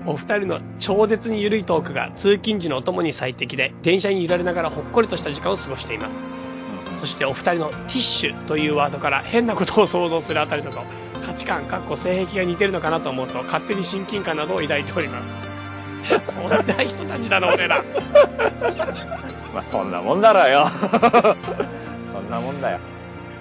[0.06, 6.20] お二人の超絶に緩いトークが通勤時のお供に最適で、電車に揺られながらほっこりとした時間を過ごしています。
[6.96, 10.82] そしてお二人のティッシュというワードから変なことを想像するあたりだと、
[11.22, 15.36] 価値観、かっこ性癖が似てるのかなと思うと、勝手に親近感などを抱いております。
[16.26, 17.84] そんな人たちだな、俺ら。
[19.54, 20.72] まあそんなもんだろうよ。
[22.14, 22.80] そんなもんだよ。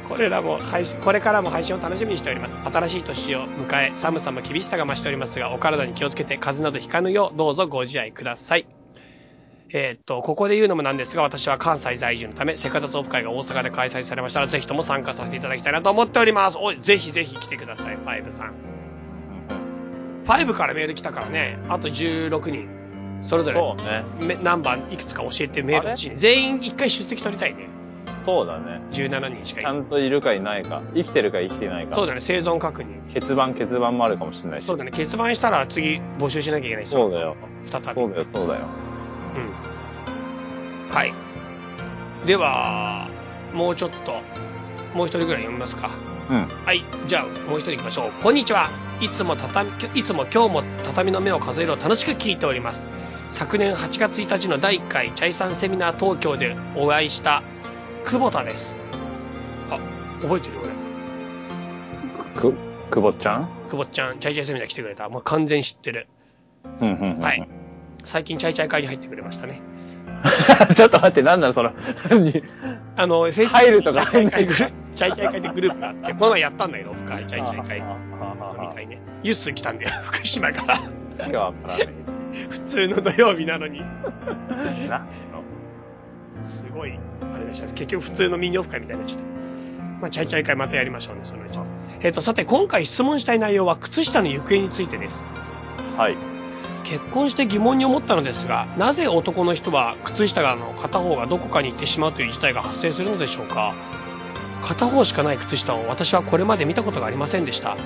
[0.09, 0.59] これらも
[1.03, 2.57] これからも配信を楽しみにしております。
[2.65, 8.67] 新しい年を迎え、寒さも厳しさが増しておりますが、お体に気をつけて風邪などひかぬよう、どうぞご自愛ください。
[9.73, 16.59] えーっと、ここで言うのもなんですが、私は関西在住のため、セカダツオフ会が大阪で開催されましたら、ぜひとも参加させていただきたいなと思っております。
[16.59, 18.55] おい、ぜひぜひ来てください、ファイブさん。
[20.25, 22.69] ファイブからメール来たからね、あと16人、
[23.23, 24.05] それぞれそうね。
[24.21, 26.13] めナンバーいくつか教えてメール欲し。
[26.17, 27.76] 全員一回出席取りたいね。
[28.27, 28.83] そうだね。
[28.91, 29.73] 17人しかいない。
[29.75, 30.83] ちゃんといるかいないか。
[30.95, 31.95] 生きてるか生きてないか。
[31.95, 33.15] そうだね、生存確認。
[33.15, 34.67] 欠番欠番もあるかもしれないし。
[34.67, 37.37] そうだね、欠番したら次募集しなきゃいけないしそうだよ。
[37.65, 37.87] 再び。
[37.87, 38.61] そうだよ、そうだよ。
[39.37, 40.93] うん。
[40.93, 41.15] はい。
[42.27, 43.09] では、
[43.53, 44.21] もうちょっと、
[44.93, 45.91] もう一人ぐらい読みますか。
[46.29, 46.49] うん。
[46.65, 46.83] はい。
[47.07, 48.23] じゃあ、もう一人行きましょう。
[48.25, 48.71] こんにちは。
[49.01, 52.83] いつも畳、いつも今日も畳の目を数えるを楽しく聞いております。
[53.31, 57.43] 昨年8月1日の第1回チャイさんセミナー東京でお会いした
[58.07, 58.75] 久保田です。
[59.71, 59.79] あ、
[60.23, 62.41] 覚えてるよ俺。
[62.41, 62.55] く、
[62.91, 63.49] くぼちゃん？
[63.71, 65.09] 久保ちゃん、チャイチャイセミナー来てくれた。
[65.09, 66.07] もう完全知ってる。
[66.81, 67.21] うんうんうん。
[67.21, 67.49] はい。
[68.05, 69.61] 最近チャイチャイ会に入ってくれましたね。
[70.77, 71.71] ちょっと待って、なんなのその、
[72.97, 77.79] あの、フェイス 入るとかチャイチャイ会グループ、チャイチャイ会でグループがあって、この前やったんだけど、深いチャイチャイ会。
[77.79, 77.85] 飲
[78.61, 79.01] み会ね。
[79.23, 80.77] ユッスー来たんだよ、福島から。
[81.19, 81.89] 今日はわからない。
[82.51, 83.83] 普通の土曜日なのに。
[86.37, 86.43] な。
[86.43, 86.99] すごい、
[87.35, 87.67] あれでした。
[87.69, 89.27] 結局普通のミニオフ会みたいになっちゃった。
[90.01, 91.59] まあ、チャイチャイ会またやりましょうね、そのうち。
[92.01, 95.17] えっ、と、さて、今回質問したい内容は、靴下の行方についてです。
[95.97, 96.17] はい。
[96.85, 103.75] 結婚して疑問に思ったのですが、なぜ男の人は靴下の片方がどこかに行ってしまうという事態が発生するのでしょうか？
[104.63, 107.77] 片方しかない靴下を私はこれまで見たことがありませんでした。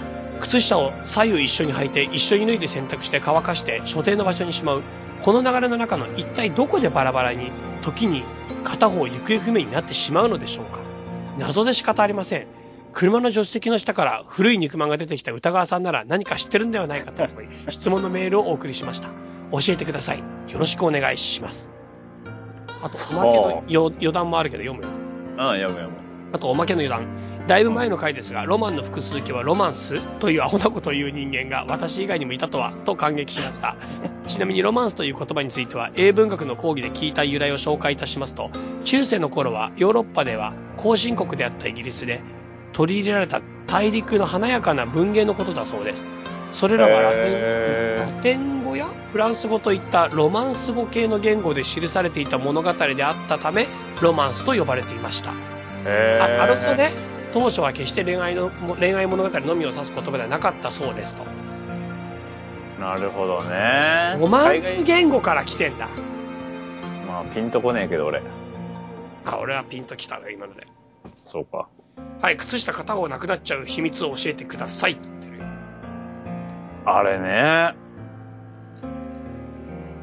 [0.40, 4.82] 靴下を左右一緒に履いて一緒に脱いで洗濯して乾かして所定の場所にしまう。
[5.22, 7.50] この流れの中の一体どこでバラバラに、
[7.82, 8.24] 時に
[8.64, 10.80] 片方行方不明になってしまうのでしょうか？
[11.38, 12.46] 謎で仕方ありません。
[12.92, 19.08] 車の助手席の下から古い肉まんが出てきた歌川さんなら何か知ってるんではないかと思い、 質問のメールをお送りしました。
[19.52, 20.22] 教えてください。
[20.48, 21.68] よろしくお願いします。
[22.82, 24.88] あと、おまけのよ余談もあるけど読むよ。
[24.90, 25.96] うん、読む読む。
[26.32, 27.29] あと、おまけの余談。
[27.50, 33.74] だいぶ前の回ですが、ロマンの複数形はロマンスというアホなことを言う人間が私以外にもいたとは、と感激しました。
[34.28, 38.50] ちなみにロマンスという言葉については、英文学の講義で聞いた由来を紹介いたしますと、
[38.84, 42.20] 中世の頃はヨーロッパでは後進国であったイギリスで
[42.72, 46.06] 取り入れられた大陸の華やかな文芸のことだそうです。
[46.52, 53.66] それらはラテンへーラテン語やフランス語といったロマンス語系の言語で記されていた物語であったため、
[54.00, 55.32] ロマンスと呼ばれていました。
[55.84, 57.09] へーあ、なるほどね。
[57.32, 61.24] 当初は決して恋愛の、恋愛物語のみを指す言葉ではなかったそうですと。
[62.80, 64.14] なるほどね。
[64.18, 65.88] ロマンス言語から来てんだ。
[67.06, 68.22] まあ、ピンとこねえけど、俺。
[69.24, 70.66] あ、俺はピンときたね、今ので。
[71.24, 71.68] そうか。
[72.20, 75.44] はい、靴下片方なくなっちゃう秘密を教えてくださいって言ってるよ。
[76.86, 77.74] あれね。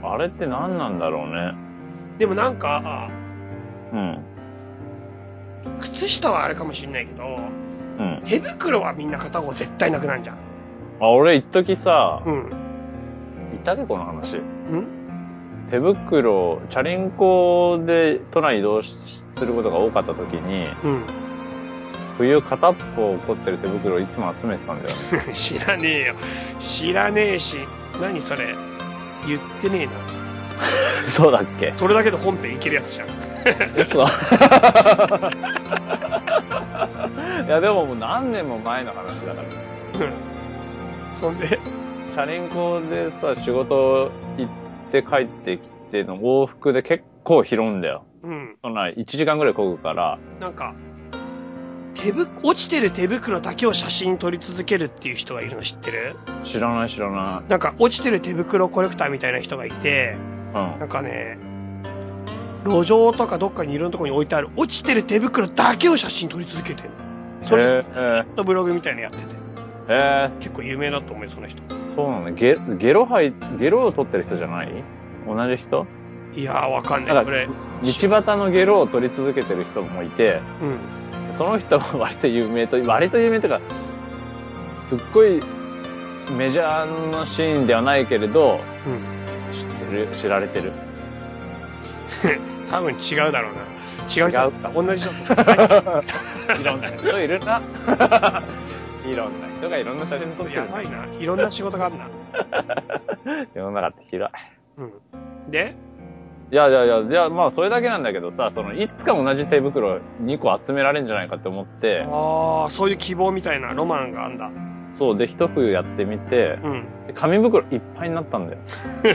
[0.04, 1.54] あれって何なんだろうね。
[2.18, 3.10] でもなんか、
[3.92, 4.24] うん。
[5.82, 7.24] 靴下はあれかもしんないけど、
[8.00, 8.22] うん。
[8.24, 10.38] 手袋はみんな片方絶対なくなんじゃん。
[11.00, 12.52] あ、俺一時さ、うん。
[13.56, 14.38] いたっけこの話。
[14.38, 14.40] う
[14.76, 14.88] ん？
[15.70, 18.96] 手袋、チャリンコで都内移動し
[19.36, 21.04] することが多かった時に、うん。
[22.18, 24.96] 冬片っぽ凝ってる手袋をいつも集めてたんだよね。
[25.36, 26.16] 知らねえよ。
[26.60, 27.58] 知らねえし、
[28.02, 28.56] 何それ。
[29.28, 29.92] 言ってねえな。
[31.08, 31.74] そうだっけ？
[31.78, 33.08] それだけで本編いけるやつじゃん。
[33.80, 34.04] 嘘
[37.46, 39.44] いや、でももう何年も前の話だから。
[39.44, 39.46] う
[40.10, 41.16] ん。
[41.16, 44.50] そんで、チャリンコでさ、仕事行っ
[44.92, 48.04] て帰ってきての往復で結構拾うんだよ。
[48.24, 48.58] うん。
[48.62, 50.74] そんな1時間ぐらい漕ぐから、なんか、
[51.96, 56.16] 手ぶ、落ちてる手袋だけを写真撮り続けるっていう人がいるの知ってる？
[56.44, 60.18] 知らない知らななんか、落ちてる手袋コレクターみたいな人がいて。
[60.80, 61.38] なんかね、
[62.66, 66.90] 路上とかどっかにいろんなところに置いてある落ちてる手袋だけを写真撮り続けてる
[67.46, 69.38] それ、へずーっとブログみたいなのやってて。
[69.90, 71.62] え結構有名だと思うよ、その人。
[71.64, 72.34] ー、そうなのね。
[72.34, 74.84] ゲゲロ吐い、ゲロを取ってる人じゃない？
[75.26, 75.86] 同じ人？
[76.34, 77.14] いやー、わかんな。
[77.14, 77.48] ないそれ。
[77.48, 77.52] 道
[77.84, 80.66] 端のゲロを取り続けてる人もいて、う
[81.34, 81.38] ん。
[81.38, 83.62] その人は割と有名と、割と有名というか、
[84.90, 85.42] すっごい
[86.38, 89.17] メジャーなシーンではないけれど、うん。
[89.52, 90.72] 知ってる、知られてる？
[92.70, 92.96] 多分違
[93.28, 93.62] うだろうな。
[94.10, 95.10] 違う人違うか同じ人。
[96.62, 97.62] いろんな人いるな。
[99.06, 100.60] いろんな人がいろんな写真撮ってる。
[100.60, 101.06] やばいな。
[101.18, 102.08] いろんな仕事があるな。
[103.54, 104.36] 世の中って広い。
[104.78, 105.52] うん。
[105.52, 105.76] で？
[106.50, 114.50] いやいやいや、じゃあまあそれだけなんだけどさ、その、いつか同じ手袋2個集められるんじゃないかって思って、ああ、そういう希望みたいなロマンがあんだ。
[114.98, 116.84] そう、で、一冬やってみて、うん。
[117.08, 118.60] で紙袋いっぱいになったんだよ。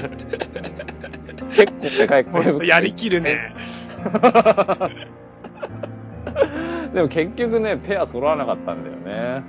[1.51, 2.65] 結構でかい紙袋。
[2.65, 3.55] やりきるね。
[6.95, 9.43] でも結局ね、ペア揃わなかったんだよね。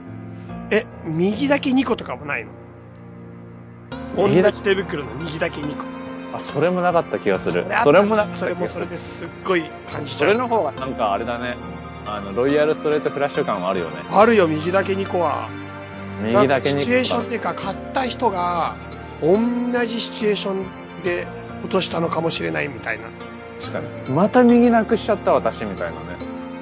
[0.72, 4.16] え、右だけ2個とかもないの？
[4.16, 5.84] 同じ手袋の右だけ2個。
[6.36, 7.64] あ、それもなかった気がする。
[7.84, 10.30] それもなかったそれもそれですっごい感じちゃう。
[10.30, 11.56] それの方がなんかあれだね。
[12.06, 13.98] あの、ロイヤルストレートフラッシュ感はあるよね。
[14.12, 15.48] あるよ、右だけ2個は。
[16.32, 16.80] 右だけに。
[16.80, 18.76] シチュエーションっていうか、買った人が、
[19.22, 19.38] 同
[19.86, 20.66] じシチュエーション
[21.04, 21.28] で
[21.62, 23.06] 落としたのかもしれないみたいな。
[23.60, 24.14] 確かに。
[24.14, 26.06] また右なくしちゃった私みたいなね。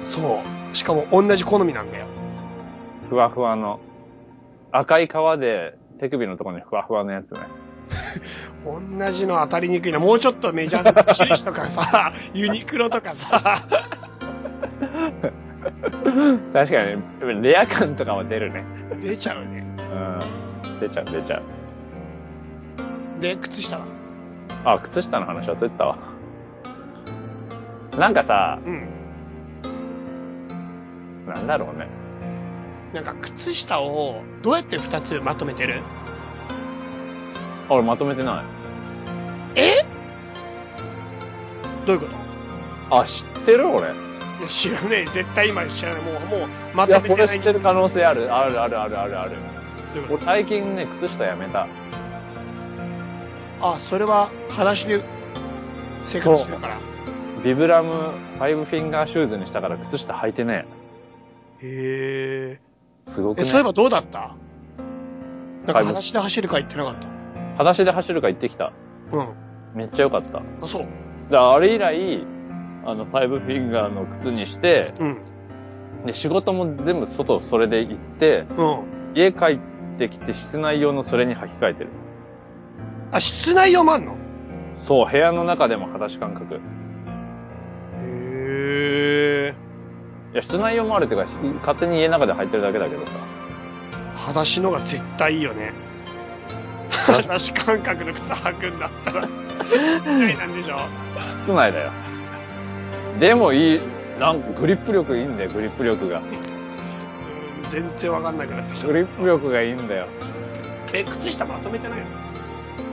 [0.02, 0.42] そ
[0.72, 0.76] う。
[0.76, 2.06] しかも同じ好みなんだよ。
[3.08, 3.80] ふわふわの。
[4.70, 7.40] 赤い皮で手首のところにふわふわのやつね。
[8.64, 9.98] 同じの当たりにくいな。
[9.98, 13.42] もうちょっとメジャーな印とかさ、ユニクロとかさ、
[16.52, 18.64] 確かに、レア感とかは出るね。
[19.00, 19.64] 出ちゃうね。
[19.78, 19.82] う
[20.76, 20.80] ん。
[20.80, 23.20] 出ちゃう、出ちゃう。
[23.20, 23.84] で、靴下は？
[24.64, 25.98] あ、靴下の話忘れてたわ。
[27.96, 28.88] なんかさ、うん。
[31.26, 31.86] なんだろうね。
[32.92, 35.80] なんか靴下をどうやって2つまとめてる？
[37.68, 38.42] あ俺まとめてな
[39.54, 39.60] い。
[39.60, 39.84] え？
[41.86, 42.06] どういうこ
[42.90, 43.00] と？
[43.00, 43.94] あ、知ってる俺。
[44.42, 45.04] いや知らねえ。
[45.06, 46.02] 絶対今知らない。
[46.02, 48.34] もう、もう、まとめてないれ知ってる可能性ある。
[48.34, 49.36] あるあるあるあるある。
[50.10, 51.66] 俺最近ね、靴下やめた。
[53.60, 55.00] とあ、それは、裸足で
[56.02, 56.78] 生活してるから。
[57.44, 60.64] ビブラムファイブフィンガーシューズにしたから靴下履いてね
[61.60, 63.10] へえ。
[63.10, 63.42] すごくえ。
[63.42, 63.48] ね。
[63.48, 64.36] え、そういえばどうだった？
[65.66, 66.94] なんか裸足で走るか言ってなかっ
[67.52, 68.66] 裸足で走るか行ってきた。
[68.66, 68.72] た。
[69.16, 69.28] うん。
[69.74, 70.38] めっちゃ良かった。
[70.38, 70.86] あ、そう。
[71.30, 72.24] で、あれ以来、
[72.84, 75.18] あの、ファイブフィンガーの靴にして、うん。
[76.06, 78.78] で、仕事も全部外それで行って、うん。
[79.14, 79.58] 家帰っ
[79.98, 81.90] てきて室内用のそれに履き替えてる。
[83.12, 84.16] あ、室内用もあんの？
[84.78, 86.54] そう、部屋の中でも裸足感覚。
[86.54, 86.58] へ
[89.52, 89.54] え。
[90.32, 93.12] いや、室内用もあるっていうか、し勝手に家の中で履いてるだけだけどさ。
[94.16, 95.72] 裸足のが絶対いいよね。
[96.90, 99.28] 裸足感覚の靴履くんだったら、
[99.64, 100.76] 室内なんでしょ
[101.42, 101.90] 室内だよ。
[103.20, 103.80] でもいい、
[104.18, 106.18] なんかグリップ力いいんだよ、グリップ力が。
[106.18, 106.24] うん
[107.68, 108.92] 全然わかんなくなってきたグ。
[108.92, 110.06] リップ力がいいんだよ。
[110.92, 112.06] え、靴下まとめてないの？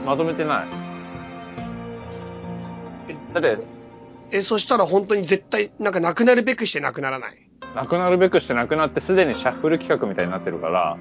[0.06, 0.66] まとめてない。
[3.08, 3.58] えだって、
[4.32, 7.32] え、そしたら本当に絶対、なんかなくなるべくしてなくならない？
[7.74, 10.96] なくなるべくしてなくなってすでにシャッフル企画みたいになってるから、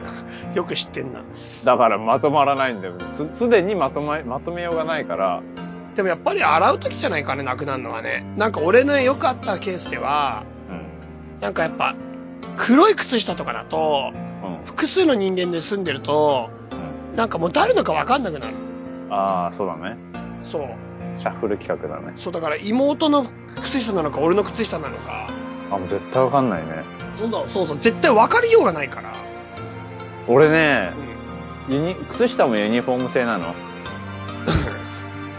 [0.54, 1.22] よく知ってんな。
[1.64, 2.94] だからまとまらないんだよ。
[3.16, 5.42] す、すでにまとま、まとめようがないから、
[5.96, 8.24] でもやっぱり洗う時じゃないかね、なくなるのはね。
[8.36, 11.40] なんか俺のよくあったケースでは、うん。
[11.40, 11.94] なんかやっぱ、
[12.56, 14.12] 黒い靴下とかだと、
[14.42, 14.64] うん。
[14.64, 16.50] 複数の人間で住んでると、
[17.10, 17.16] うん。
[17.16, 18.54] なんかもう誰のかわかんなくなる。
[19.10, 19.96] ああ、そうだね。
[20.42, 20.62] そう。
[21.18, 22.14] シャッフル企画だね。
[22.16, 23.26] そうだから妹の
[23.62, 25.28] 靴下なのか俺の靴下なのか、
[25.70, 26.84] あ、もう絶対わかんないね。
[27.16, 29.12] そんな、そうそう、絶対分かりようがないから。
[30.26, 30.92] 俺ね
[31.68, 31.74] う、ん。
[31.74, 33.54] ユニ、靴下もユニフォーム製なの。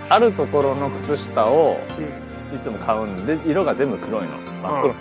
[0.09, 2.23] あるところの靴下をうん。
[2.55, 4.29] いつも買うんで、色が全部黒いの。
[4.61, 4.93] 真っ黒。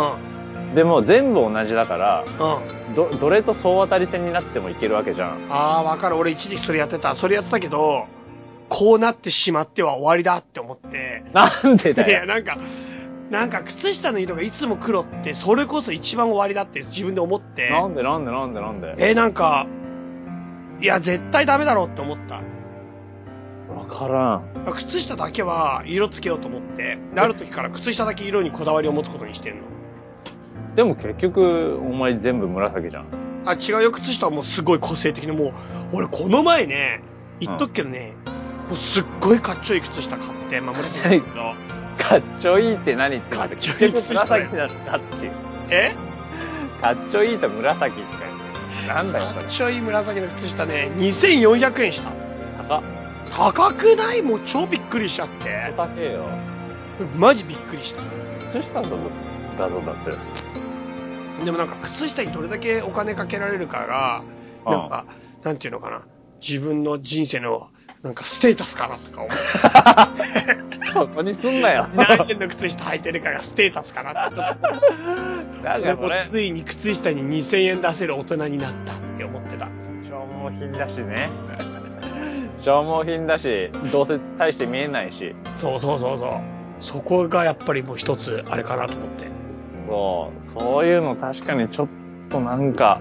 [0.00, 0.74] うん。
[0.74, 2.94] でも全部同じだから、うん。
[2.94, 5.46] ど、どれと総当たり戦になってもいけるわけじゃん。
[5.50, 6.16] ああ、わかる。
[6.16, 7.14] 俺一時期それやってた。
[7.14, 8.06] それやってたけど、
[8.68, 11.24] こうなってしまっては終わりだって思って。
[11.32, 12.26] なんでだいや、よ。
[12.26, 12.58] なんか、
[13.30, 17.70] なんか靴下の色がいつも黒って、それこそ一番終わりだって自分で思って。
[17.70, 18.94] なんでなんでなんでなんで？
[18.98, 19.66] え、なんか、
[20.80, 22.40] いや、絶対ダメだろうって思った。
[23.80, 24.72] わからん。
[24.76, 29.62] 靴下だけは色つけようと思って、である時から靴下だけ色にこだわりを持つことにしてんの。
[30.74, 33.06] でも結局、お前全部紫じゃん。
[33.46, 35.52] あ、違うよ、靴下はもうすごい個性的に、もう、
[35.94, 37.02] 俺この前ね、
[37.40, 38.14] 言っとくけどね、
[38.68, 45.30] もうすっごいかっちょいい靴下買って、まあ、 紫なんだけど、かっちょいいって何ってかっちょいい結局紫なんだって。
[45.70, 45.94] え？
[46.80, 48.88] かっちょいいと紫って。
[48.88, 49.50] なんだよ、それかっ。
[49.50, 52.19] ちょいい紫の靴下ね、2400円した。
[53.30, 54.22] 高くない？
[54.22, 55.72] もう超びっくりしちゃって。
[55.76, 56.24] 高えよ。
[57.16, 58.02] マジびっくりした。
[58.52, 58.88] 靴下の
[59.58, 60.10] 画像だって。
[61.44, 64.22] でもなんか靴下にどれだけお金かけられるかが、
[64.66, 65.06] うんなんか、
[65.42, 66.06] なんていうのかな？
[66.46, 67.70] 自分の人生の、
[68.02, 70.90] なんかステータスかなとか思って。
[70.92, 71.86] そこにすんなよ。
[71.94, 76.24] 何円の靴下履いてるかがステータスかなってちょっと思って。
[76.28, 79.68] ついに靴下に2000円出せる大人になったって思ってた。
[80.02, 81.30] 消耗品だしね。
[82.60, 85.34] 消耗品だし、どうせ大して見えないし。
[85.56, 86.30] そうそうそうそう。
[86.80, 89.28] そこがやっぱりもう一つあれかなと思って。
[89.88, 91.88] そう、そういうの確かにちょっ
[92.30, 93.00] となんか、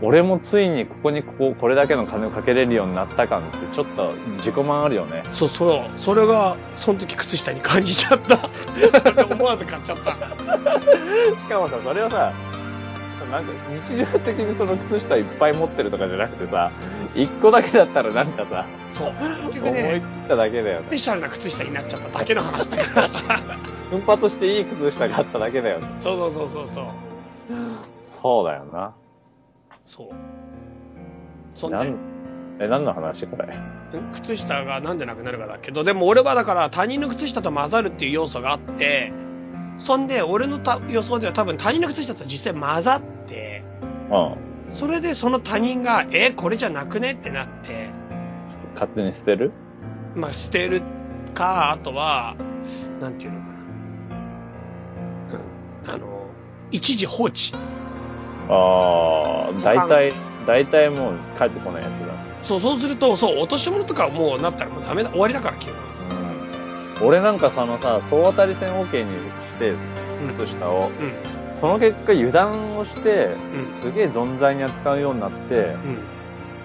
[0.00, 5.24] 俺もついにここにここ、これだけの金をかけれるようになった感ってちょっと自己満あるよね。
[5.32, 6.00] そうそう。
[6.00, 8.38] それが、その時靴下に感じちゃった。
[9.34, 10.12] 思わず買っちゃった。
[11.40, 12.32] しかもさ、それをさ、
[13.30, 13.52] なんか
[13.88, 16.70] 日常的にその靴下いっぱい持ってるとかじゃなくてさ、
[17.14, 19.12] 一個だけだったらなんかさ、そう。
[19.12, 20.86] 結局思い切ね、っただけだよね。
[20.86, 23.08] スペシャルな靴下になっちゃっただけの話だから。
[23.90, 25.86] 奮発していい靴下があっただけだよね。
[26.00, 26.84] そうそうそうそうそう。
[28.22, 28.92] そうだよな。
[29.86, 30.08] そう。
[31.54, 31.96] そんで、なん、
[32.60, 33.46] え、何の話これ？
[34.00, 39.12] ん靴下がなんでなくなるかだけど、でも俺はだから他人の靴下と混ざるっていう要素があって、
[39.78, 43.02] そんで俺のた予想では多分他人の靴下と実際混ざっ
[44.08, 44.72] て、うん。
[44.72, 47.12] それでその他人が、え、これじゃなくね？
[47.12, 47.90] ってなって、
[48.74, 49.52] 勝手に捨てる？
[50.14, 50.82] まあ捨てる
[51.34, 52.36] か、あとは、
[53.00, 53.52] なんていうのかな。
[55.92, 55.94] うん。
[55.94, 56.30] あの、
[56.70, 57.54] 一時放置。
[58.50, 60.12] ああ、大体、
[60.46, 62.14] 大体もう帰ってこないやつだ。
[62.42, 65.74] そう、そうすると、そう、落とし物とかもうなったらもうダメだ、終わりだから、基本。
[67.00, 67.08] うん。
[67.08, 69.10] 俺なんかそのさ、総当たり戦 OK に
[69.50, 70.34] して、うん。
[70.38, 71.37] 靴下を、うん。
[71.60, 73.36] その結果油断をして、
[73.76, 73.80] うん。
[73.80, 75.98] すげえ存在に扱うようになって、うん。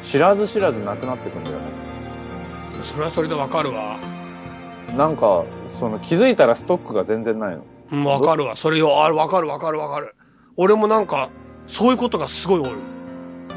[0.03, 1.63] 知らず知らずなくなってくんだよね。
[2.83, 3.97] それはそれでわかるわ。
[4.95, 5.45] なんか、
[5.79, 7.65] その気づいたらストックが全然ないの。
[7.91, 8.55] うん、わかるわ。
[8.55, 10.15] それよ、ある、わかるわかるわかる。
[10.57, 11.29] 俺もなんか、
[11.67, 12.69] そういうことがすごい多い。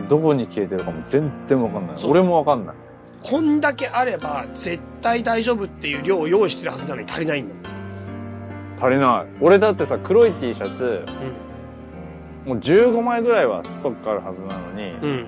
[0.09, 1.97] どこに消えてるかも全然わかんない。
[2.05, 2.77] 俺もわかんない。
[3.23, 7.76] こんだけあれば絶対大丈夫っていう量を用意してるはずなのに足りないんだもん。
[8.77, 9.37] 足りない。
[9.41, 11.05] 俺だってさ、黒い T シャツ、
[12.45, 15.11] もう15枚ぐらいはストックあるはずなのに、うん。
[15.11, 15.27] うん。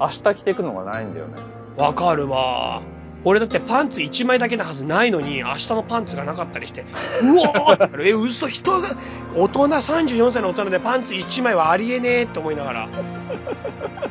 [0.00, 1.36] 明日着てくのがないんだよね。
[1.76, 2.82] わかるわ。
[3.24, 6.82] 俺だってパンツ1枚だけなはずないのに、明日のパンツがなかったりして、
[7.22, 8.88] うおーっえ、嘘、人が、
[9.36, 12.88] 大人34歳の大人でパンツ1枚はありえねえって思いながら。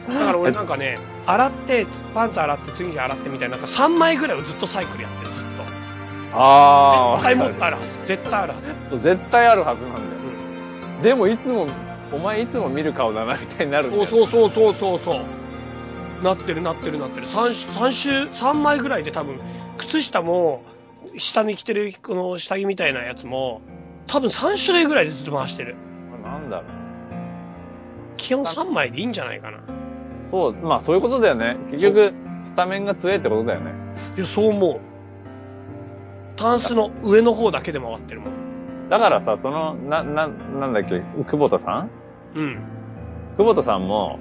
[0.08, 5.21] だから俺なんかね、洗って、パンツ洗って、次に洗ってみたいな、なんか3枚ぐらいをずっとサイクルやって。
[6.34, 8.08] あ絶対もっとあるはず。
[8.08, 9.00] 絶対あるはず。
[9.04, 10.08] 絶対あるはずなんだよ。
[10.98, 11.02] うん。
[11.02, 11.68] でもいつも、
[12.14, 14.06] お前いつも見る顔だなみたいになるんだよ。
[14.06, 16.24] そうそうそうそうそう。
[16.24, 17.28] なってるなってるなってる。
[17.28, 19.40] 3, 三週、3枚ぐらいで多分、
[19.78, 20.64] 靴下も、
[21.18, 23.62] 下に着てるこの下着みたいなやつも、
[24.08, 25.76] 多分3種類ぐらいでずっと回してる。
[26.24, 26.66] なんだろう。
[28.18, 29.60] 基本3枚でいいんじゃないかな。
[30.32, 31.58] そう、まあそういうことだよね。
[31.72, 32.14] 結局、
[32.44, 33.72] スタメンが強いってことだよね。
[34.18, 34.91] いや、そう思う。
[36.42, 38.90] タンスの上の方だけで回ってるもん。
[38.90, 41.90] だからさ、その、な、な、なんだっけ、久保田さん？
[42.36, 42.60] うん。
[43.38, 44.20] 久保田さんも、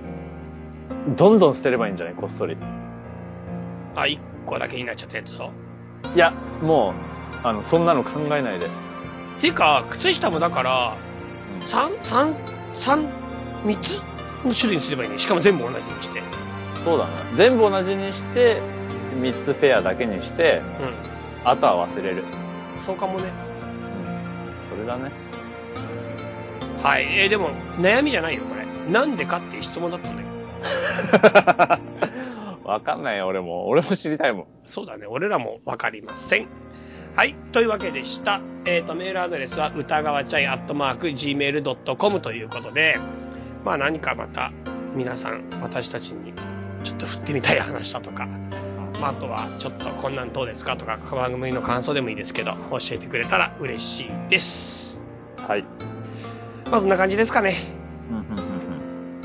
[1.16, 2.14] どんどん捨てればいいんじゃない？
[2.14, 2.58] こっそり。
[3.96, 5.50] あ、1個だけになっちゃったやつを。
[6.14, 6.32] いや、
[6.62, 8.68] もう、あの、そんなの考えないで。
[9.40, 10.96] ていうか、靴下もだから、
[11.62, 12.34] 3、3、
[12.74, 13.08] 3、
[13.64, 14.02] 3つ
[14.44, 15.18] の種類にすればいいね。
[15.18, 16.22] しかも全部同じにして。
[16.84, 17.10] そうだな。
[17.36, 18.60] 全部同じにして、
[19.20, 21.10] 3つペアだけにして、うん。
[21.44, 22.24] あとは忘れる。
[22.86, 23.32] そうかもね。
[24.70, 25.10] それだね。
[26.82, 27.04] はい。
[27.18, 28.66] えーでも、悩みじゃないよ、これ。
[28.90, 30.28] なんでかっていう質問だったんだよ。
[32.64, 33.68] わかんないよ、俺も。
[33.68, 34.46] 俺も知りたいもん。
[34.64, 35.06] そうだね。
[35.06, 36.46] 俺らもわかりません。
[37.16, 37.34] はい。
[37.52, 38.40] というわけでした。
[38.64, 42.98] えっ、と、メールアドレスは、歌川チャイアットマーク gmail.com ということで、
[43.64, 44.52] まあ何かまた、
[44.94, 46.32] 皆さん、私たちに、
[46.84, 48.28] ちょっと振ってみたい話だとか、
[49.00, 55.02] まああとは、ちょっとこんなんどうですかとか、番組の感想でもいいですけど、教えてくれたら嬉しいです。
[55.36, 55.64] はい。
[56.70, 57.56] まあそんな感じですかね。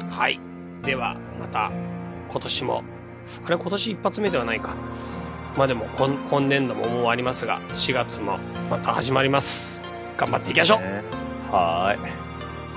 [0.09, 0.39] はい。
[0.83, 1.71] では、また、
[2.29, 2.83] 今年も、
[3.45, 4.75] あれ今年一発目ではないか。
[5.57, 8.37] まあでも今、今年度ももう終わりますが、4月も
[8.69, 9.81] また始まります。
[10.17, 10.79] 頑張っていきましょう。
[10.79, 11.03] ね
[11.51, 11.99] はーい。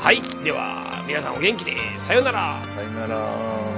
[0.00, 0.44] はい。
[0.44, 2.54] では、皆さんお元気で、さようなら。
[2.54, 3.77] さよなら。